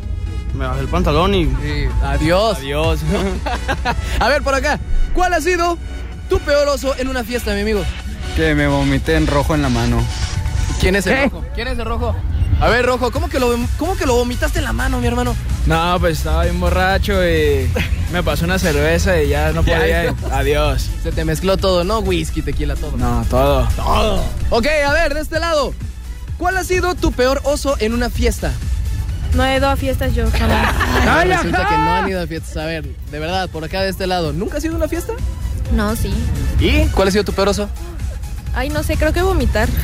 [0.54, 1.50] me bajé el pantalón y
[2.04, 2.58] adiós.
[2.60, 3.00] adiós.
[4.20, 4.80] A ver, por acá.
[5.14, 5.78] ¿Cuál ha sido
[6.30, 7.82] tu peor oso en una fiesta, mi amigo?
[8.36, 10.00] Que me vomité en rojo en la mano.
[10.80, 11.24] ¿Quién es el ¿Qué?
[11.24, 11.44] rojo?
[11.56, 12.16] ¿Quién es el rojo?
[12.60, 15.36] A ver, rojo, ¿cómo que, lo, ¿cómo que lo vomitaste en la mano, mi hermano?
[15.68, 17.70] No, pues estaba bien borracho y
[18.12, 20.06] me pasó una cerveza y ya no podía.
[20.06, 20.16] ya.
[20.32, 20.90] Adiós.
[21.04, 22.00] Se te mezcló todo, ¿no?
[22.00, 22.98] Whisky, tequila, todo.
[22.98, 23.68] No, todo.
[23.76, 24.24] Todo.
[24.50, 25.74] Ok, a ver, de este lado.
[26.40, 28.52] ¿Cuál ha sido tu peor oso en una fiesta?
[29.36, 30.74] No he ido a fiestas yo jamás.
[31.08, 31.70] ¡Ay, Resulta ajá!
[31.70, 32.58] que no han ido a fiestas.
[32.58, 34.34] A ver, de verdad, por acá de este lado.
[34.34, 35.14] ¿Nunca has ido a una fiesta?
[35.74, 36.12] No, sí.
[36.60, 37.70] ¿Y cuál ha sido tu peor oso?
[38.54, 39.68] Ay, no sé, creo que vomitar.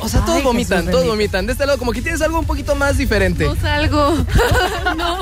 [0.00, 1.46] O sea, todos Ay, vomitan, Jesús todos vomitan.
[1.46, 3.44] De este lado, como que tienes algo un poquito más diferente.
[3.44, 4.14] No salgo.
[4.96, 5.20] no.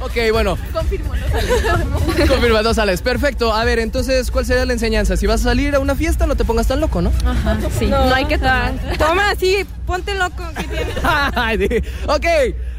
[0.00, 2.00] Ok, bueno, Confirmo, no salgo.
[2.28, 3.02] confirma, no sales.
[3.02, 3.52] Perfecto.
[3.54, 5.16] A ver, entonces, ¿cuál sería la enseñanza?
[5.16, 7.12] Si vas a salir a una fiesta, no te pongas tan loco, ¿no?
[7.24, 7.86] Ajá, sí.
[7.86, 8.74] No, hay que tomar.
[8.98, 10.42] Toma, sí, ponte loco.
[10.56, 11.84] ¿Qué tienes?
[12.06, 12.26] Ok,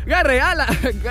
[0.06, 0.68] garre, ala,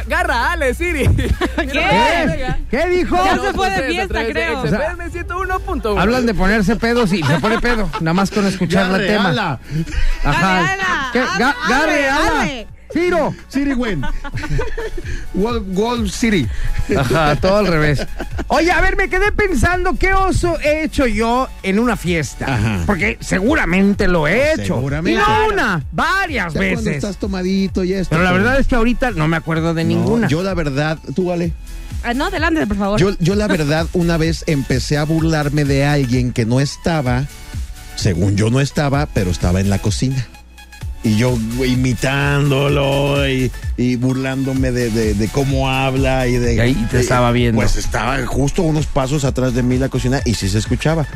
[0.07, 1.09] garra, ale, Siri.
[1.57, 2.55] ¿Qué?
[2.71, 3.17] ¿Qué dijo?
[3.17, 4.61] Ya se fue de fiesta, creo.
[4.63, 6.01] O sea, XFM 101.1.
[6.01, 9.31] Hablan de ponerse pedos y se pone pedo, nada más con escuchar el tema.
[9.31, 9.61] ala.
[10.25, 11.13] Ajá.
[11.69, 12.67] Dale, ala.
[12.93, 13.35] Ciro.
[13.49, 14.03] City win.
[15.35, 16.47] Wall, Wall City.
[16.97, 18.07] Ajá, todo al revés.
[18.49, 22.47] Oye, a ver, me quedé pensando qué oso he hecho yo en una fiesta.
[22.55, 22.83] Ajá.
[22.87, 24.75] Porque seguramente lo he hecho.
[24.77, 25.21] Seguramente.
[25.21, 26.97] Y no una, varias Ya cuando veces.
[26.97, 28.11] estás tomadito y esto.
[28.11, 30.29] Pero la verdad es que ahorita no me acuerdo de No, ninguna.
[30.29, 31.53] Yo la verdad, tú vale.
[32.03, 32.99] Ah, no, adelante, por favor.
[33.01, 37.27] Yo, yo la verdad una vez empecé a burlarme de alguien que no estaba,
[37.95, 40.27] según yo no estaba, pero estaba en la cocina.
[41.03, 41.35] Y yo
[41.65, 46.55] imitándolo y, y burlándome de, de- de cómo habla y de...
[46.57, 47.61] Y ahí te de- estaba viendo.
[47.61, 51.07] Pues estaba justo unos pasos atrás de mí la cocina y sí se escuchaba.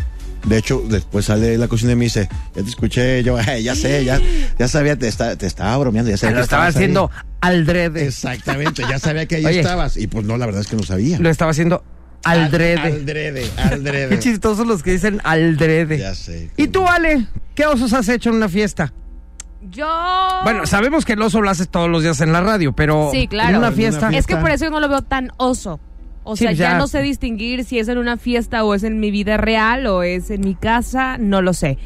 [0.47, 3.63] De hecho, después sale de la cocina y me dice, ya te escuché, yo, "Eh,
[3.63, 4.21] ya sé, ya,
[4.59, 6.83] ya sabía, te, está- te estaba bromeando, ya sabía lo estaba estabas ahí".
[6.85, 8.07] haciendo al drede.
[8.07, 9.61] Exactamente, ya sabía que ahí Oye.
[9.61, 9.97] estabas.
[9.97, 11.19] Y pues no, la verdad es que no sabía.
[11.19, 11.83] Lo estaba haciendo
[12.25, 12.81] al drede.
[12.81, 14.09] Al drede, al drede.
[14.11, 15.99] Qué chistosos los que dicen al drede.
[15.99, 16.51] Ya sé.
[16.57, 17.27] ¿Y tú, Ale?
[17.55, 18.93] ¿Qué osos has hecho en una fiesta?
[19.71, 20.41] Yo.
[20.45, 23.27] Bueno, sabemos que el oso lo haces todos los días en la radio, pero Sí,
[23.29, 23.51] claro.
[23.51, 24.11] en una fiesta.
[24.11, 25.81] Es que por eso yo no lo veo tan oso.
[26.23, 26.71] O Sí, sea, ya.
[26.73, 29.87] ya no sé distinguir si es en una fiesta o es en mi vida real
[29.87, 31.77] o es en mi casa, no lo sé.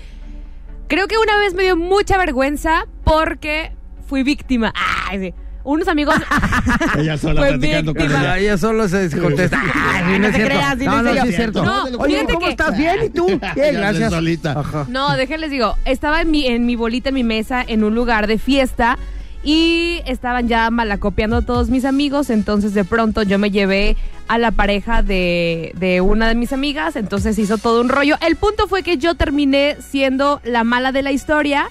[0.87, 3.73] Creo que una vez me dio mucha vergüenza porque
[4.07, 4.73] fui víctima.
[5.11, 5.35] Ay, sí.
[5.65, 6.15] Unos amigos.
[6.99, 8.23] Ella sola Fue platicando con víctima.
[8.23, 8.39] ella.
[8.39, 9.61] Ella solo se contesta.
[10.05, 10.55] Ay, no es te cierto.
[10.55, 11.65] creas, no, no, sí es cierto.
[11.65, 12.77] No, Oye, ¿cómo que- estás?
[12.79, 13.27] Bien, ¿y tú?
[13.55, 14.11] Bien, gracias.
[14.13, 14.63] solita.
[14.89, 18.27] No, déjenles digo, estaba en mi, en mi bolita, en mi mesa, en un lugar
[18.29, 18.97] de fiesta
[19.45, 24.51] y estaban ya malacopiando todos mis amigos, entonces de pronto yo me llevé a la
[24.51, 28.17] pareja de, de una de mis amigas, entonces hizo todo un rollo.
[28.27, 31.69] El punto fue que yo terminé siendo la mala de la historia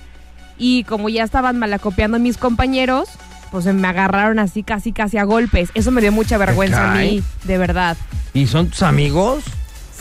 [0.58, 3.10] y como ya estaban malacopiando mis compañeros,
[3.52, 5.70] pues me agarraron así casi casi a golpes.
[5.74, 7.98] Eso me dio mucha vergüenza a mí, de verdad.
[8.34, 9.44] ¿Y son tus amigos?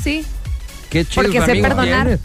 [0.02, 0.24] Sí,
[0.90, 1.24] Qué chido.
[1.24, 2.18] porque sé perdonar.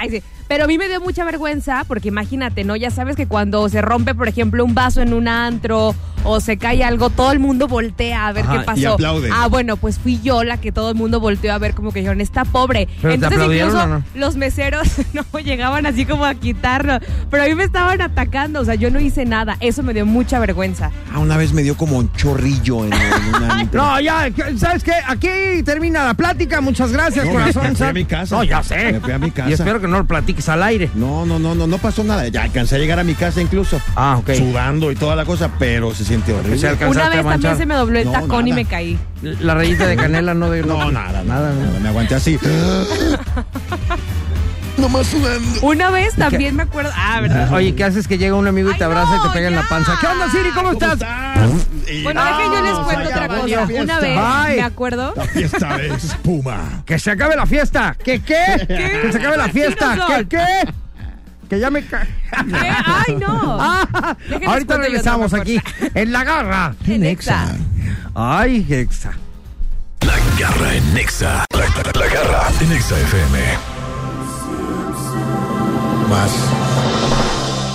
[0.00, 0.22] Ay, sí.
[0.48, 2.74] Pero a mí me dio mucha vergüenza porque imagínate, ¿no?
[2.74, 6.56] Ya sabes que cuando se rompe, por ejemplo, un vaso en un antro o se
[6.58, 8.94] cae algo, todo el mundo voltea a ver Ajá, qué y pasó.
[8.94, 9.30] aplaude.
[9.32, 12.00] Ah, bueno, pues fui yo la que todo el mundo volteó a ver como que
[12.00, 12.88] dijeron, está pobre.
[13.02, 14.04] ¿Pero te Entonces incluso no?
[14.14, 16.98] los meseros no llegaban así como a quitarlo.
[17.30, 19.56] Pero a mí me estaban atacando, o sea, yo no hice nada.
[19.60, 20.90] Eso me dio mucha vergüenza.
[21.12, 23.64] Ah, una vez me dio como un chorrillo en, en una...
[23.72, 24.92] No, ya, ¿sabes qué?
[25.06, 25.28] Aquí
[25.64, 26.60] termina la plática.
[26.60, 27.62] Muchas gracias, No, corazón.
[27.64, 28.36] me fui a mi casa.
[28.36, 28.92] No, ya sé.
[28.92, 29.50] Me fui a mi casa.
[29.50, 30.90] Y espero que no lo platiques al aire.
[30.94, 32.26] No, no, no, no, no pasó nada.
[32.28, 33.80] Ya alcancé a llegar a mi casa incluso.
[33.96, 34.30] Ah, ok.
[34.34, 36.58] Sudando y toda la cosa, pero se siente horrible.
[36.58, 38.62] Se Una vez también se me dobló el No, tacón y nada.
[38.62, 38.98] me caí.
[39.22, 41.80] La rayita de canela no de No, nada, nada, nada.
[41.80, 42.38] Me aguanté así.
[44.78, 45.60] nomás sudando.
[45.62, 46.90] Una vez también me acuerdo.
[46.94, 47.52] Ah, ¿verdad?
[47.52, 49.48] Oye, ¿qué haces que llega un amigo y te Ay, abraza y te no, pega
[49.48, 49.68] en la ya.
[49.68, 49.98] panza?
[50.00, 50.50] ¿Qué onda, Siri?
[50.54, 50.98] ¿Cómo, estás?
[52.04, 53.66] Bueno, dejen yo les cuento ya otra cosa.
[53.66, 53.82] fiesta.
[53.82, 54.16] Una vez
[54.46, 54.56] Bye.
[54.56, 55.14] me acuerdo.
[55.32, 56.82] Fiesta de espuma.
[56.86, 57.96] Que se acabe la fiesta.
[58.02, 58.66] ¿Qué qué?
[59.02, 59.98] Que se acabe la fiesta.
[60.08, 60.72] ¿Qué qué?
[61.48, 62.02] Que ya me ca...
[62.04, 62.10] ¿Qué?
[62.86, 63.58] ¡Ay, no!
[63.60, 65.58] Ah, ahorita regresamos aquí
[65.94, 66.74] en la garra.
[66.86, 67.54] En Exa.
[68.14, 69.12] Ay, Hexa.
[70.06, 71.44] La garra en Nexa.
[71.52, 73.38] La, la- la garra en Nexa FM.
[76.08, 76.30] Más.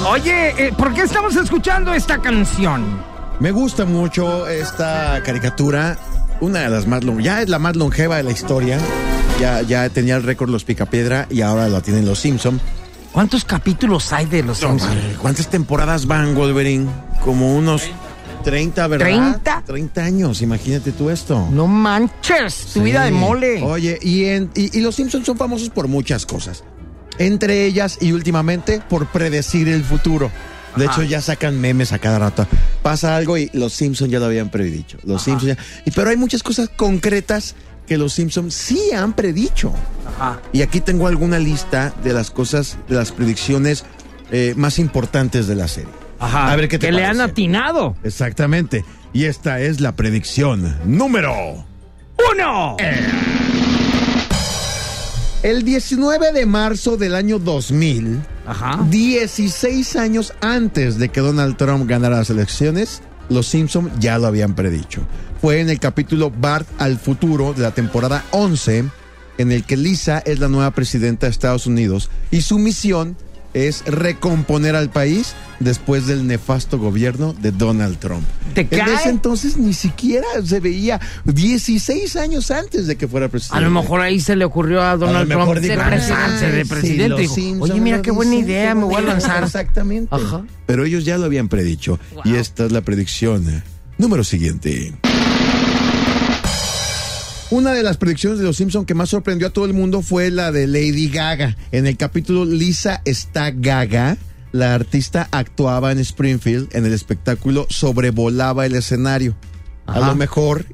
[0.08, 2.84] Oye, eh, ¿por qué estamos escuchando esta canción?
[3.40, 5.98] Me gusta mucho esta caricatura.
[6.42, 8.78] Una de las más long- ya es la más longeva de la historia.
[9.40, 12.60] Ya, ya tenía el récord los Picapiedra y ahora lo tienen los Simpson.
[13.14, 15.18] ¿Cuántos capítulos hay de los No, Simpsons?
[15.22, 16.88] ¿Cuántas temporadas van, Wolverine?
[17.24, 17.84] Como unos
[18.44, 19.40] 30, ¿verdad?
[19.44, 19.64] ¿30?
[19.66, 21.48] 30 años, imagínate tú esto.
[21.52, 23.62] No manches, tu vida de mole.
[23.62, 26.64] Oye, y, en- y, y los Simpsons son famosos por muchas cosas.
[27.20, 30.32] Entre ellas y últimamente por predecir el futuro.
[30.76, 30.94] De Ajá.
[30.94, 32.48] hecho, ya sacan memes a cada rato.
[32.82, 34.98] Pasa algo y los Simpsons ya lo habían predicho.
[35.04, 37.54] Los Simpsons ya- y, pero hay muchas cosas concretas
[37.88, 39.74] que los Simpsons sí han predicho.
[40.08, 40.42] Ajá.
[40.52, 43.86] Y aquí tengo alguna lista de las cosas, de las predicciones
[44.32, 45.92] eh, más importantes de la serie.
[46.20, 46.52] Ajá.
[46.52, 47.96] A ver qué te Que le han atinado.
[48.04, 48.86] Exactamente.
[49.12, 51.66] Y esta es la predicción número
[52.32, 52.78] ¡Uno!
[55.42, 58.80] El 19 de marzo del año 2000, Ajá.
[58.90, 64.56] 16 años antes de que Donald Trump ganara las elecciones, los Simpson ya lo habían
[64.56, 65.02] predicho.
[65.44, 68.86] Fue en el capítulo Bart al futuro de la temporada 11,
[69.38, 73.18] en el que Lisa es la nueva presidenta de Estados Unidos y su misión
[73.54, 78.24] es recomponer al país después del nefasto gobierno de Donald Trump.
[78.54, 78.94] ¿Te En cae?
[78.94, 83.66] ese entonces ni siquiera se veía 16 años antes de que fuera A presidente.
[83.66, 87.22] lo mejor ahí se le ocurrió a Donald A Trump ser "Ah, de presidente.
[87.22, 89.28] Dijo, Oye, mira qué buena dicen, idea, me voy a buena idea".
[89.28, 89.44] lanzar.
[89.44, 90.08] Exactamente.
[90.16, 90.46] Ajá.
[90.66, 92.00] Pero ellos ya lo habían predicho.
[92.24, 93.62] Y esta es la predicción.
[93.98, 94.94] Número siguiente.
[97.54, 100.32] Una de las predicciones de los Simpson que más sorprendió a todo el mundo fue
[100.32, 101.56] la de Lady Gaga.
[101.72, 104.18] En el capítulo Lisa está Gaga,
[104.52, 109.36] la artista actuaba en Springfield en el espectáculo Sobrevolaba el escenario.
[109.86, 110.66] A lo mejor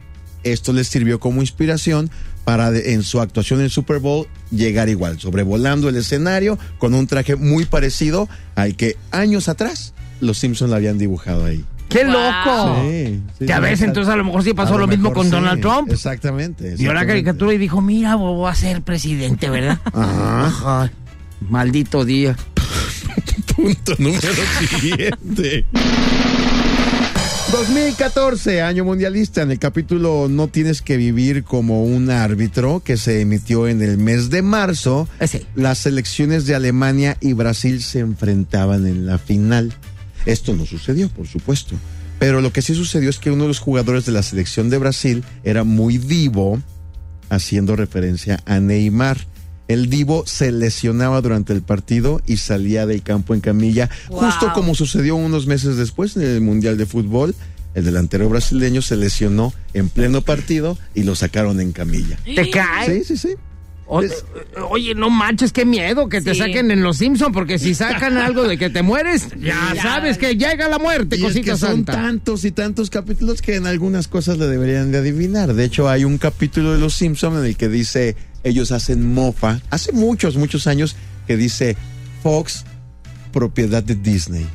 [0.44, 2.10] esto les sirvió como inspiración
[2.46, 6.94] para de- en su actuación en el Super Bowl llegar igual, sobrevolando el escenario con
[6.94, 11.66] un traje muy parecido al que años atrás los Simpsons la habían dibujado ahí.
[11.90, 12.14] ¡Qué Wow.
[12.14, 12.82] loco!
[12.84, 13.86] Sí, sí, Ya sí, ves, exacto.
[13.86, 15.32] entonces a lo mejor sí pasó lo mismo con sí.
[15.32, 15.92] Donald Trump.
[15.92, 16.76] Exactamente.
[16.76, 19.80] Vio la caricatura y dijo, mira, voy a ser presidente, ¿verdad?
[19.94, 20.46] Ajá.
[20.48, 20.92] Ajá.
[21.50, 22.36] Maldito día.
[23.56, 24.22] Punto número
[24.70, 25.66] siguiente.
[27.52, 33.22] 2014, año mundialista, en el capítulo No tienes que vivir como un árbitro, que se
[33.22, 35.46] emitió en el mes de marzo, Ese.
[35.56, 39.74] las selecciones de Alemania y Brasil se enfrentaban en la final.
[40.30, 41.76] Esto no sucedió, por supuesto.
[42.20, 44.78] Pero lo que sí sucedió es que uno de los jugadores de la selección de
[44.78, 46.62] Brasil era muy divo,
[47.30, 49.18] haciendo referencia a Neymar.
[49.68, 54.20] El divo se lesionaba durante el partido y salía del campo en camilla, Wow.
[54.22, 57.36] justo como sucedió unos meses después en el Mundial de Fútbol.
[57.76, 62.18] El delantero brasileño se lesionó en pleno partido y lo sacaron en camilla.
[62.26, 63.04] ¿Te cae?
[63.04, 63.36] Sí, sí, sí.
[63.92, 64.24] O- Es-
[64.70, 66.40] oye, no manches, qué miedo que te Sí.
[66.42, 69.82] saquen en los Simpsons, porque si sacan algo de que te mueres, ya, Ya.
[69.82, 74.08] sabes que llega la muerte, Y es son tantos y tantos capítulos que en algunas
[74.08, 75.56] cosas le deberían de adivinar.
[75.56, 79.60] De hecho, hay un capítulo de Los Simpson en el que dice, ellos hacen mofa,
[79.72, 81.76] hace muchos, muchos años, que dice
[82.22, 82.66] Fox,
[83.34, 84.46] propiedad de Disney.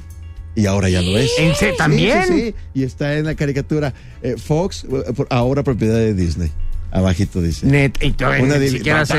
[0.57, 1.33] Y ahora ya lo es.
[1.39, 1.55] ¿En?
[1.57, 2.23] Sí, ¿También?
[2.29, 2.55] Sí, sí.
[2.75, 3.93] Y está en la caricatura,
[4.23, 6.53] eh, Fox, eh, ahora propiedad de Disney.
[6.95, 7.67] Abajito dice.
[7.67, 9.15] Net, y todavía Una ni siquiera se-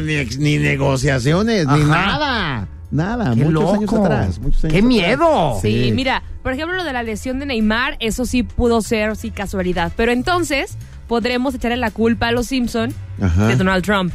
[0.00, 2.68] ni, ni negociaciones, ni nada.
[2.90, 3.72] Nada, ¡Qué muchos loco!
[3.74, 4.38] años atrás.
[4.38, 4.84] muchos años ¡Qué atrás.
[4.88, 5.58] miedo!
[5.62, 9.30] Sí, mira, por ejemplo, lo de la lesión de Neymar, eso sí pudo ser sí
[9.30, 9.92] casualidad.
[9.96, 10.76] Pero entonces
[11.08, 13.48] podremos echarle la culpa a los Simpson Ajá.
[13.48, 14.12] de Donald Trump.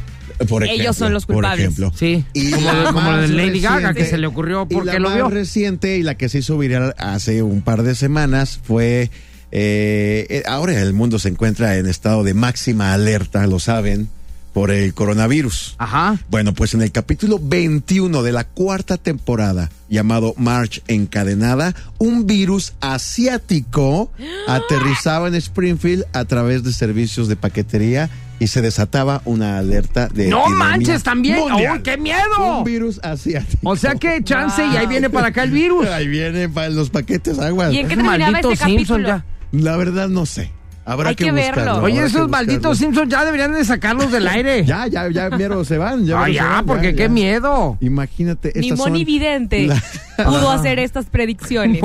[0.48, 1.60] Por Ellos son los por culpables.
[1.64, 1.92] ejemplo.
[1.96, 4.66] Sí, Y como, la de- como la de más Lady Gaga, que se le ocurrió
[4.70, 5.28] y porque la lo más vio.
[5.28, 9.10] reciente y la que se hizo viral hace un par de semanas fue.
[9.50, 14.08] Eh, eh, ahora el mundo se encuentra en estado de máxima alerta, lo saben,
[14.52, 15.76] por el coronavirus.
[15.78, 16.18] Ajá.
[16.30, 22.72] Bueno, pues en el capítulo 21 de la cuarta temporada, llamado March Encadenada, un virus
[22.80, 24.10] asiático
[24.48, 30.28] aterrizaba en Springfield a través de servicios de paquetería y se desataba una alerta de.
[30.28, 31.38] ¡No manches, también!
[31.40, 31.76] mundial.
[31.78, 32.58] ¡Uy, qué miedo!
[32.58, 33.68] Un virus asiático.
[33.68, 35.86] O sea que chance y ahí viene para acá el virus.
[35.88, 37.72] Ahí vienen pa- los paquetes aguas.
[37.72, 39.08] ¿Y en qué terminaba maldito este Simpson capítulo?
[39.08, 39.24] ya.
[39.52, 40.50] La verdad no sé.
[40.84, 41.82] Habrá Hay que buscarlo, verlo.
[41.82, 44.64] Oye, que esos malditos Simpsons ya deberían de sacarlos del aire.
[44.66, 46.06] Ya, ya, ya, mero, se van.
[46.06, 47.08] Ya, Ah, ya, van, porque ya, qué ya.
[47.10, 47.76] miedo.
[47.82, 49.82] Imagínate, Ni Moni Vidente la-
[50.24, 51.82] pudo hacer estas predicciones.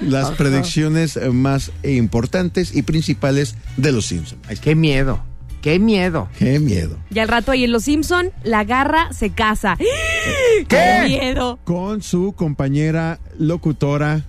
[0.00, 4.60] Las predicciones más importantes y principales de los Simpsons.
[4.60, 5.22] Qué miedo.
[5.62, 6.28] Qué miedo.
[6.38, 6.96] Qué miedo.
[7.14, 9.76] Y al rato ahí en Los Simpson, la garra se casa.
[9.78, 10.64] ¿Qué?
[10.68, 11.58] ¡Qué miedo!
[11.64, 14.22] Con su compañera locutora,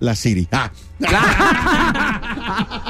[0.00, 0.48] la Siri.
[0.52, 0.70] Ah,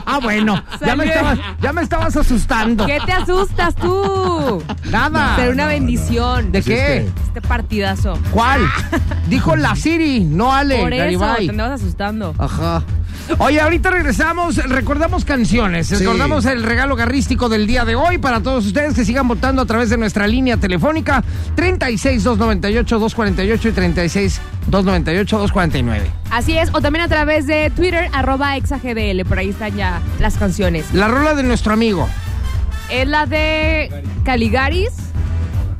[0.09, 0.63] Ah, bueno.
[0.85, 2.87] Ya me, estabas, ya me estabas asustando.
[2.87, 4.63] ¿Qué te asustas tú?
[4.91, 5.37] Nada.
[5.37, 6.53] Será una bendición.
[6.53, 6.97] ¿De Así qué?
[7.27, 8.19] Este partidazo.
[8.31, 8.61] ¿Cuál?
[9.29, 10.79] Dijo la Siri, no Ale.
[10.81, 11.47] Por eso Garibay.
[11.47, 12.35] te andabas asustando.
[12.39, 12.83] Ajá.
[13.39, 15.97] Oye, ahorita regresamos, recordamos canciones, Sí.
[15.97, 19.67] recordamos el regalo garrístico del día de hoy para todos ustedes que sigan votando a
[19.67, 21.25] través de nuestra línea telefónica
[21.57, 26.11] 36 298 248 y 36 298 249.
[26.31, 29.25] Así es, o también a través de Twitter, arroba exagdl.
[29.27, 30.87] Por ahí están ya las canciones.
[30.93, 32.09] La rola de nuestro amigo.
[32.91, 34.91] Es la de Caligaris,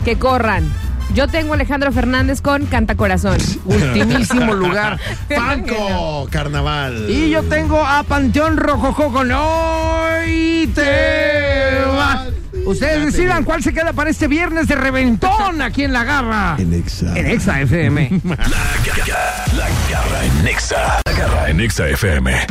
[0.05, 0.65] que corran.
[1.15, 3.39] Yo tengo a Alejandro Fernández con Canta Corazón.
[3.65, 4.99] Ultimísimo lugar.
[5.29, 7.09] Panco Carnaval.
[7.09, 12.29] Y yo tengo a Panteón Rojojo con Hoy te vas.
[12.67, 16.57] Ustedes decidan cuál se queda para este viernes de reventón aquí en La Garra.
[16.59, 17.17] En Exa.
[17.17, 18.21] En Exa FM.
[18.25, 21.01] La garra, la garra en Nexa.
[21.07, 22.47] La garra en Nexa FM.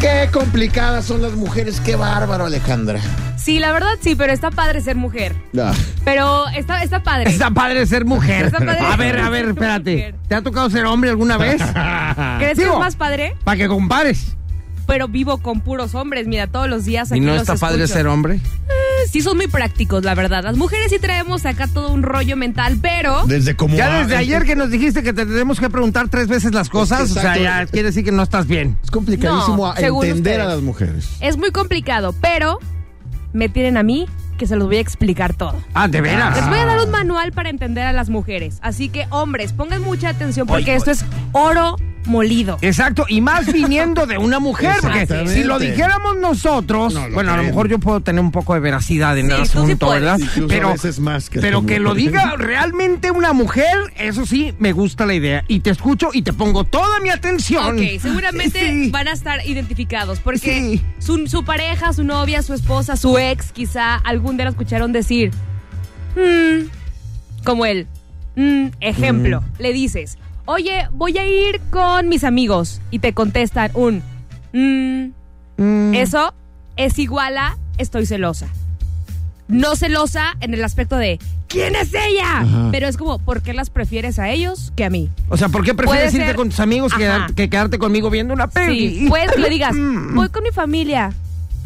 [0.00, 1.80] Qué complicadas son las mujeres.
[1.80, 3.00] Qué bárbaro, Alejandra.
[3.36, 5.34] Sí, la verdad sí, pero está padre ser mujer.
[5.58, 5.72] Ah.
[6.04, 7.30] Pero está, está padre.
[7.30, 8.46] Está padre ser mujer.
[8.46, 9.48] Está padre A ver, ser a ver, mujer.
[9.48, 10.14] espérate.
[10.28, 11.60] ¿Te ha tocado ser hombre alguna vez?
[12.38, 13.34] ¿Crees que es más padre?
[13.42, 14.36] Para que compares.
[14.86, 17.86] Pero vivo con puros hombres, mira, todos los días aquí ¿Y no los está padre
[17.88, 18.40] ser hombre?
[19.10, 20.44] Sí son muy prácticos, la verdad.
[20.44, 23.26] Las mujeres sí traemos acá todo un rollo mental, pero...
[23.26, 23.74] Desde como.
[23.76, 27.10] Ya desde ayer que nos dijiste que te tenemos que preguntar tres veces las cosas,
[27.10, 28.76] o sea, ya quiere decir que no estás bien.
[28.82, 31.08] Es complicadísimo No, entender a las mujeres.
[31.20, 32.58] Es muy complicado, pero
[33.32, 35.56] me tienen a mí que se los voy a explicar todo.
[35.74, 36.36] Ah, de veras.
[36.36, 38.58] Les voy a dar un manual para entender a las mujeres.
[38.62, 41.76] Así que, hombres, pongan mucha atención porque esto es oro
[42.08, 42.58] molido.
[42.62, 47.32] Exacto, y más viniendo de una mujer, porque si lo dijéramos nosotros, No, lo bueno,
[47.32, 49.90] a lo mejor yo puedo tener un poco de veracidad en Sí, el sí asunto.
[49.90, 50.18] ¿verdad?
[50.18, 55.06] Incluso pero más que pero que lo diga realmente una mujer, eso sí, me gusta
[55.06, 55.44] la idea.
[55.48, 57.76] Y te escucho y te pongo toda mi atención.
[57.78, 58.90] Ok, seguramente Sí.
[58.90, 60.38] van a estar identificados porque
[60.78, 60.82] Sí.
[60.98, 65.30] su, su pareja, su novia, su esposa, su ex, quizá algún día lo escucharon decir,
[66.16, 66.66] "Mm",
[67.44, 67.86] como él,
[68.36, 70.18] "Mm", ejemplo, le dices,
[70.48, 74.02] oye, voy a ir con mis amigos y te contestan un,
[74.52, 75.12] "Mm",
[75.60, 76.32] Mm, eso
[76.76, 78.46] es igual a estoy celosa.
[79.48, 82.40] No celosa en el aspecto de ¿quién es ella?
[82.42, 82.68] Ajá.
[82.70, 85.10] Pero es como, ¿por qué las prefieres a ellos que a mí?
[85.28, 88.46] O sea, ¿por qué prefieres irte ser- con tus amigos que, quedarte conmigo viendo una
[88.46, 89.08] peli?
[89.08, 90.14] Sí, que le digas, Mm.
[90.14, 91.12] voy con mi familia.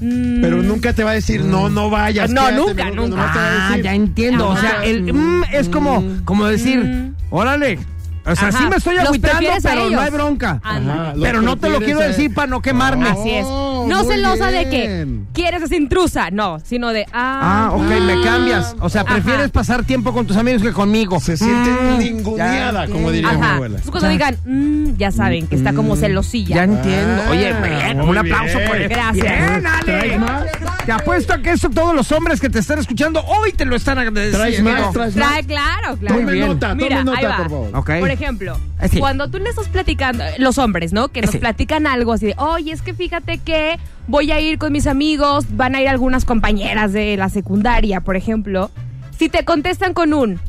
[0.01, 2.31] Pero nunca te va a decir, no, no vayas.
[2.31, 3.11] No, quédate, nunca, nunca.
[3.11, 4.49] te va a Ah, ya entiendo.
[4.49, 7.15] O sea, el mm, es como, como decir, Mm.
[7.31, 7.79] órale.
[8.25, 8.59] O sea, Ajá.
[8.59, 10.01] sí me estoy Los agüitando, prefieres a pero no ellos.
[10.01, 10.61] hay bronca.
[10.63, 11.01] Ándale.
[11.01, 13.09] Ajá, Pero no te lo prefieres quiero a- decir para no quemarme.
[13.09, 13.45] Así es.
[13.49, 15.27] Oh, No muy celosa de que bien.
[15.33, 18.77] quieres esa intrusa, no, sino de, ah, Ah, ok, me cambias.
[18.81, 19.15] O sea, Ajá.
[19.15, 21.19] prefieres pasar tiempo con tus amigos que conmigo.
[21.21, 23.55] Se siente Mm, ninguneada, ya como diría mi Ajá.
[23.55, 23.79] abuela.
[23.79, 24.13] Entonces cuando Ya.
[24.13, 26.57] digan, mm, ya saben que está como celosilla.
[26.57, 27.23] Ya entiendo.
[27.27, 28.69] Ah, Oye, bien, muy un aplauso bien.
[28.71, 29.15] por Gracias.
[29.15, 29.83] Bien, Ale.
[29.85, 30.45] ¿Traes más?
[30.87, 33.75] Te apuesto a que eso todos los hombres que te están escuchando hoy te lo
[33.77, 34.39] están agradeciendo.
[34.39, 34.93] ¿Traes más?
[34.93, 35.29] ¿Traes más?
[35.29, 36.17] Trae, claro, claro.
[36.21, 37.37] Tome nota, Mira, tome ahí nota, va.
[37.37, 37.71] por favor.
[37.77, 37.91] Ok.
[38.13, 38.99] Ejemplo, Eh, sí.
[38.99, 41.09] cuando tú le estás platicando, los hombres, ¿no?
[41.09, 41.39] Que nos Sí.
[41.39, 45.47] platican algo así de, oye, es que fíjate que voy a ir con mis amigos,
[45.51, 48.71] van a ir algunas compañeras de la secundaria, por ejemplo.
[49.19, 50.41] Si te contestan con un,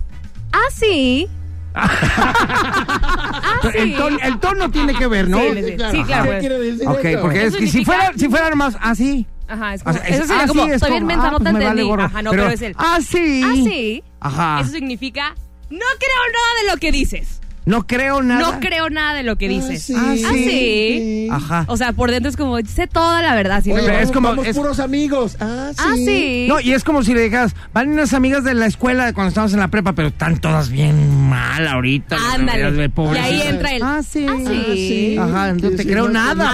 [0.52, 1.28] ah, sí.
[1.76, 3.78] ah, sí.
[3.78, 5.39] El, tono, el tono tiene que ver, ¿no?
[5.39, 6.32] Sí, sí, sí, claro.
[6.32, 7.21] ¿Qué quiere decir Ok, eso?
[7.21, 9.26] porque es Eso que si fuera, si fuera más así.
[9.47, 11.28] Ajá, es O como, sea, es- eso sería ah, como, sí, es estoy bien mensa,
[11.28, 11.91] ah, no te pues vale.
[12.04, 13.43] Ajá, no, pero, es el, Ah, sí.
[13.45, 14.04] ah, sí.
[14.19, 14.60] Ajá.
[14.62, 15.30] Eso significa,
[15.69, 17.41] no creo nada de lo que dices.
[17.65, 18.41] No creo nada.
[18.41, 19.84] No creo nada de lo que dices.
[19.84, 19.93] sí.
[19.97, 20.23] Ah, sí.
[20.26, 21.28] Ah, sí.
[21.32, 21.65] Ajá.
[21.67, 23.62] O sea, por dentro es como, sé toda la verdad.
[23.63, 25.38] Si no es como- vamos es- puros amigos.
[25.39, 25.84] Ah, sí.
[25.86, 26.45] Ah, sí.
[26.49, 29.30] No, y es como si le dijeras, van unas amigas de la escuela de cuando
[29.30, 32.17] estábamos en la prepa, pero están todas bien mal ahorita.
[32.34, 32.89] Ándale.
[32.95, 33.82] Y ahí entra el.
[33.84, 34.26] Ah, sí.
[34.30, 35.17] Ah, sí.
[35.19, 36.52] Ajá, no te sí, creo nada,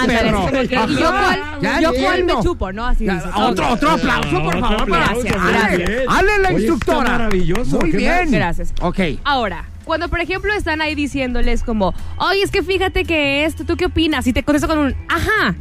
[1.60, 2.86] ¿Y yo cuál, me chupo, no?
[2.86, 4.88] Así Ya, dices, otro, otro aplauso, por favor.
[4.88, 5.36] para- Gracias,
[6.08, 7.10] Ale, la instructora.
[7.10, 8.30] maravilloso, Muy ¿qué bien.
[8.30, 8.72] Gracias.
[8.80, 8.98] Ok.
[9.24, 13.76] Ahora, cuando por ejemplo están ahí diciéndoles como, oye, es que fíjate que esto, ¿tú
[13.76, 14.24] qué opinas?
[14.24, 15.56] Y te contesta con un, ajá,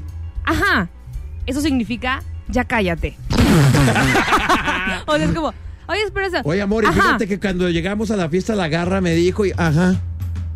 [0.46, 0.88] ajá.
[1.48, 3.18] Eso significa, ya cállate.
[5.08, 5.52] o sea, es como,
[5.88, 6.38] oye, espera eso.
[6.44, 9.54] Oye, amor, y fíjate que cuando llegamos a la fiesta, la garra me dijo y,
[9.58, 9.96] ajá.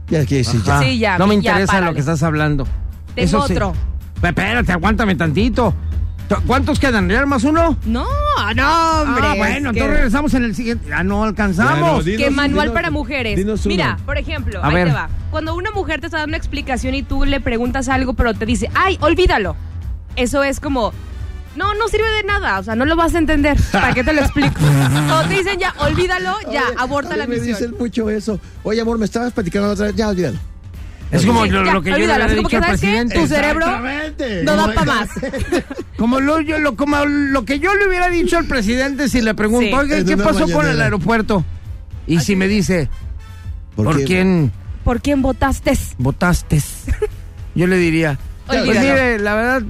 [0.08, 0.80] Ya que sí, ya.
[0.80, 1.88] Sí, No me ya, interesa párale.
[1.88, 2.68] lo que estás hablando.
[3.16, 3.54] Tengo sí.
[3.54, 3.74] otro.
[4.22, 5.74] Espérate, aguántame tantito.
[6.48, 7.08] ¿Cuántos quedan?
[7.10, 7.78] ¿Ya más uno?
[7.86, 8.06] No,
[8.56, 9.24] no, hombre.
[9.28, 10.90] Ah, bueno, que- entonces regresamos en el siguiente.
[10.90, 12.04] Ya no alcanzamos.
[12.06, 13.36] Que manual dinos- para mujeres.
[13.38, 13.76] dinos uno.
[13.76, 14.88] Mira, por ejemplo, A ahí ver.
[14.88, 15.10] te va.
[15.32, 18.46] Cuando una mujer te está dando una explicación y tú le preguntas algo, pero te
[18.46, 19.56] dice, ay, olvídalo.
[20.16, 20.94] Eso es como,
[21.56, 22.60] no, no sirve de nada.
[22.60, 23.58] O sea, no lo vas a entender.
[23.72, 24.56] ¿Para qué te lo explico?
[24.60, 27.58] Cuando te dicen ya, olvídalo, ya, Oye, aborta oye, la Me misión.
[27.58, 28.40] dicen mucho eso.
[28.64, 29.96] Oye, amor, me estabas platicando la otra vez.
[29.96, 30.40] Ya, olvídalo.
[31.14, 33.16] Es como Sí, lo, ya, lo que yo le olvídalo, había dicho que, al presidente.
[33.20, 33.66] Tu cerebro
[34.44, 35.10] no da para más.
[35.98, 39.34] Como lo, yo, lo, como lo que yo le hubiera dicho al presidente si le
[39.36, 39.74] pregunto, Sí.
[39.74, 40.84] oiga, ¿qué pasó con el mañanera.
[40.86, 41.46] aeropuerto?
[42.08, 42.90] Y si me dice,
[43.76, 44.04] ¿por, qué?
[44.06, 44.52] quién
[44.84, 45.78] ¿Por quién votaste?
[45.98, 46.62] votaste?
[47.56, 49.62] Yo le diría, pues mire, la verdad,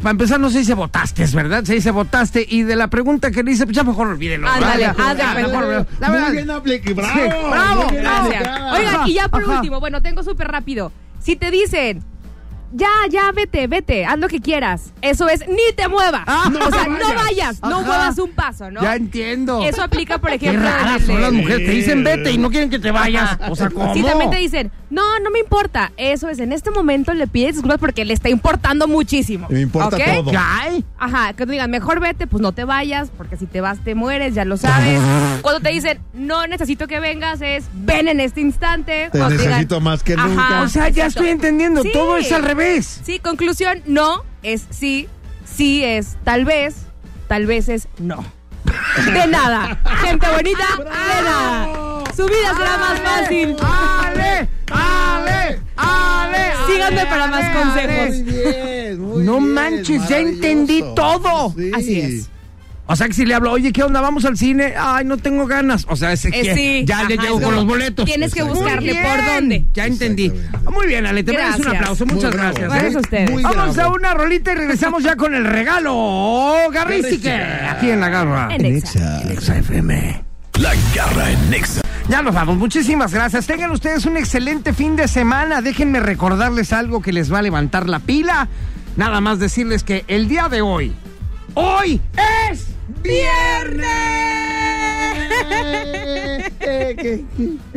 [0.00, 1.64] para empezar no se dice votaste, ¿verdad?
[1.64, 4.48] Se dice votaste y de la pregunta que le hice, pues ya mejor olvídenlo.
[4.48, 6.94] Ándale, la Muy verdad, bien aplicado.
[6.94, 7.12] Bravo.
[7.14, 7.20] Sí,
[7.50, 8.28] bravo, bien bravo.
[8.30, 8.60] Gracias.
[8.72, 9.56] Oigan, y ya por Ajá.
[9.56, 10.92] último, bueno, tengo súper rápido.
[11.20, 12.02] Si te dicen,
[12.72, 14.92] ya, ya, vete, vete, haz lo que quieras.
[15.02, 16.22] Eso es, ni te muevas.
[16.26, 17.60] Ah, o sea, no no vayas.
[17.62, 18.82] no muevas un paso, ¿no?
[18.82, 19.62] Ya entiendo.
[19.62, 21.66] Eso aplica, por Qué ejemplo, en raras son las mujeres.
[21.66, 23.38] Te dicen vete y no quieren que te vayas.
[23.48, 23.92] O sea, ¿cómo?
[23.94, 25.92] Si también te dicen, no, no me importa.
[25.96, 29.46] Eso es, en este momento le pides disculpas porque le está importando muchísimo.
[29.50, 30.02] Me importa ¿Ok?
[30.14, 30.32] todo.
[30.38, 33.78] Ay, Ajá, que te digan, mejor vete, pues no te vayas, porque si te vas
[33.84, 35.00] te mueres, ya lo sabes.
[35.42, 39.08] Cuando te dicen, no necesito que vengas, es, ven en este instante.
[39.12, 40.62] Te Cuando necesito más que nunca.
[40.62, 41.82] o sea, ya estoy entendiendo.
[41.82, 41.90] Sí.
[41.92, 42.61] Todo es al revés.
[43.04, 45.08] Sí, conclusión, no es sí,
[45.44, 46.76] sí es tal vez,
[47.26, 48.24] tal vez es no.
[49.12, 49.80] De nada.
[50.00, 52.04] Gente bonita, de nada.
[52.14, 53.56] Su vida será más fácil.
[53.60, 54.48] ¡Ale!
[54.70, 55.60] ¡Ale!
[55.76, 56.52] ¡Ale!
[56.66, 58.08] Síganme para más ale, consejos.
[58.08, 61.52] Muy bien, muy No bien, manches, ya entendí todo.
[61.56, 61.70] Sí.
[61.74, 62.30] Así es.
[62.92, 64.02] O sea que si le hablo, oye, ¿qué onda?
[64.02, 64.74] ¿Vamos al cine?
[64.78, 65.86] Ay, no tengo ganas.
[65.88, 66.84] O sea, ese Eh, que sí.
[66.84, 68.04] ya le Ajá, llego con los boletos.
[68.04, 69.64] tienes que buscarle por dónde.
[69.72, 70.30] Ya entendí.
[70.70, 71.80] Muy bien, Ale, te mereces un Gracias.
[71.80, 72.04] aplauso.
[72.06, 72.52] Muchas bravo.
[72.54, 72.68] gracias.
[72.70, 72.96] Gracias ¿eh?
[72.96, 73.30] a ustedes.
[73.30, 73.92] Muy Vamos bravo.
[73.92, 76.54] a una rolita y regresamos ya con el regalo.
[76.70, 77.32] Garristique.
[77.32, 78.48] Aquí en la garra.
[78.54, 79.22] En Exa.
[79.30, 80.22] Exa FM.
[80.60, 81.80] La garra en Nexa.
[82.10, 82.58] Ya nos vamos.
[82.58, 83.46] Muchísimas gracias.
[83.46, 85.62] Tengan ustedes un excelente fin de semana.
[85.62, 88.48] Déjenme recordarles algo que les va a levantar la pila.
[88.96, 90.92] Nada más decirles que el día de hoy,
[91.54, 91.98] hoy
[92.50, 92.66] es
[93.02, 93.88] viernes.
[96.58, 97.24] ¿Qué, qué,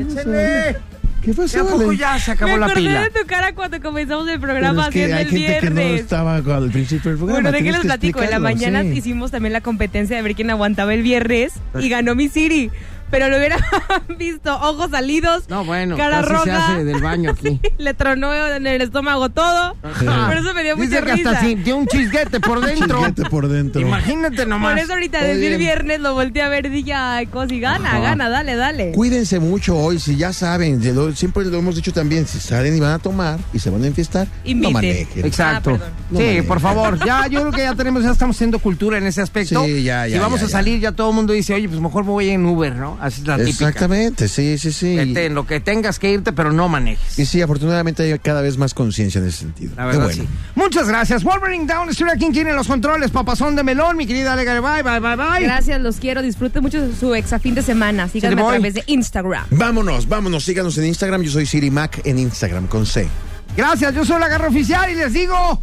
[0.01, 0.78] Échenle.
[1.22, 1.97] qué ¿A pasó, poco Ale?
[1.97, 3.01] ya se acabó Me la acordé pila?
[3.01, 5.70] de tu cara cuando comenzamos el Pero programa es que haciendo hay el gente que
[5.70, 6.01] no viernes.
[6.01, 7.41] estaba al principio del programa.
[7.41, 8.22] Bueno, de qué les platico.
[8.22, 8.89] En la mañana sí.
[8.89, 12.72] hicimos también la competencia de ver quién aguantaba el viernes y ganó mi Siri.
[13.16, 13.57] Pero lo hubiera
[14.20, 16.43] visto, ojos salidos, No, bueno, cara casi roja.
[16.43, 17.61] se hace del baño aquí.
[17.78, 19.76] Le tronó en el estómago todo.
[19.82, 21.41] Por eso me dio Dice mucha que hasta risa.
[21.41, 22.97] sintió un chisguete por dentro.
[22.99, 23.82] Chisguete por dentro.
[23.82, 24.74] Imagínate nomás.
[24.74, 27.99] Por eso ahorita Está decir viernes lo volteé a ver y dije, ay, Cosi, gana,
[27.99, 28.91] gana, dale, dale.
[28.91, 30.82] Cuídense mucho hoy, si ya saben,
[31.16, 33.88] siempre lo hemos dicho también, si salen y van a tomar y se van a
[33.88, 34.61] enfiestar, Inviten.
[34.61, 35.26] no manejen.
[35.26, 35.80] Exacto.
[35.82, 35.89] Ah.
[36.11, 36.99] No sí, por favor.
[37.05, 39.63] Ya, yo creo que ya tenemos, ya estamos haciendo cultura en ese aspecto.
[39.63, 41.80] Sí, ya, Si ya, vamos ya, a salir, ya todo el mundo dice, oye, pues
[41.80, 42.97] mejor me voy en Uber, ¿no?
[43.06, 43.68] Así es la típica.
[43.68, 44.95] Exactamente, sí, sí, sí.
[44.95, 47.20] Vete en lo que tengas que irte, pero no manejes.
[47.20, 49.74] Y sí, afortunadamente hay cada vez más conciencia en ese sentido.
[49.76, 50.24] La Qué verdad, bueno.
[50.24, 50.30] sí.
[50.56, 51.24] Muchas gracias.
[51.24, 52.26] Wolverine Down, estoy aquí.
[52.26, 53.12] ¿Quién tiene los controles?
[53.12, 55.43] Papazón de melón, mi querida Ale, bye, bye, bye, bye.
[55.43, 56.24] Gracias, los quiero.
[56.24, 58.10] Disfruten mucho de su exa fin de semana.
[58.10, 59.45] Síganme a través de Instagram.
[59.51, 61.22] Vámonos, vámonos, síganos en Instagram.
[61.22, 63.08] Yo soy Siri Mac en Instagram con C.
[63.56, 65.62] Gracias, yo soy la garra oficial y les digo.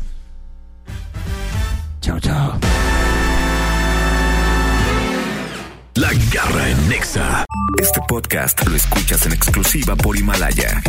[2.00, 2.60] Chao, chao.
[5.94, 7.44] La garra en Nexa.
[7.78, 10.82] Este podcast lo escuchas en exclusiva por Himalaya.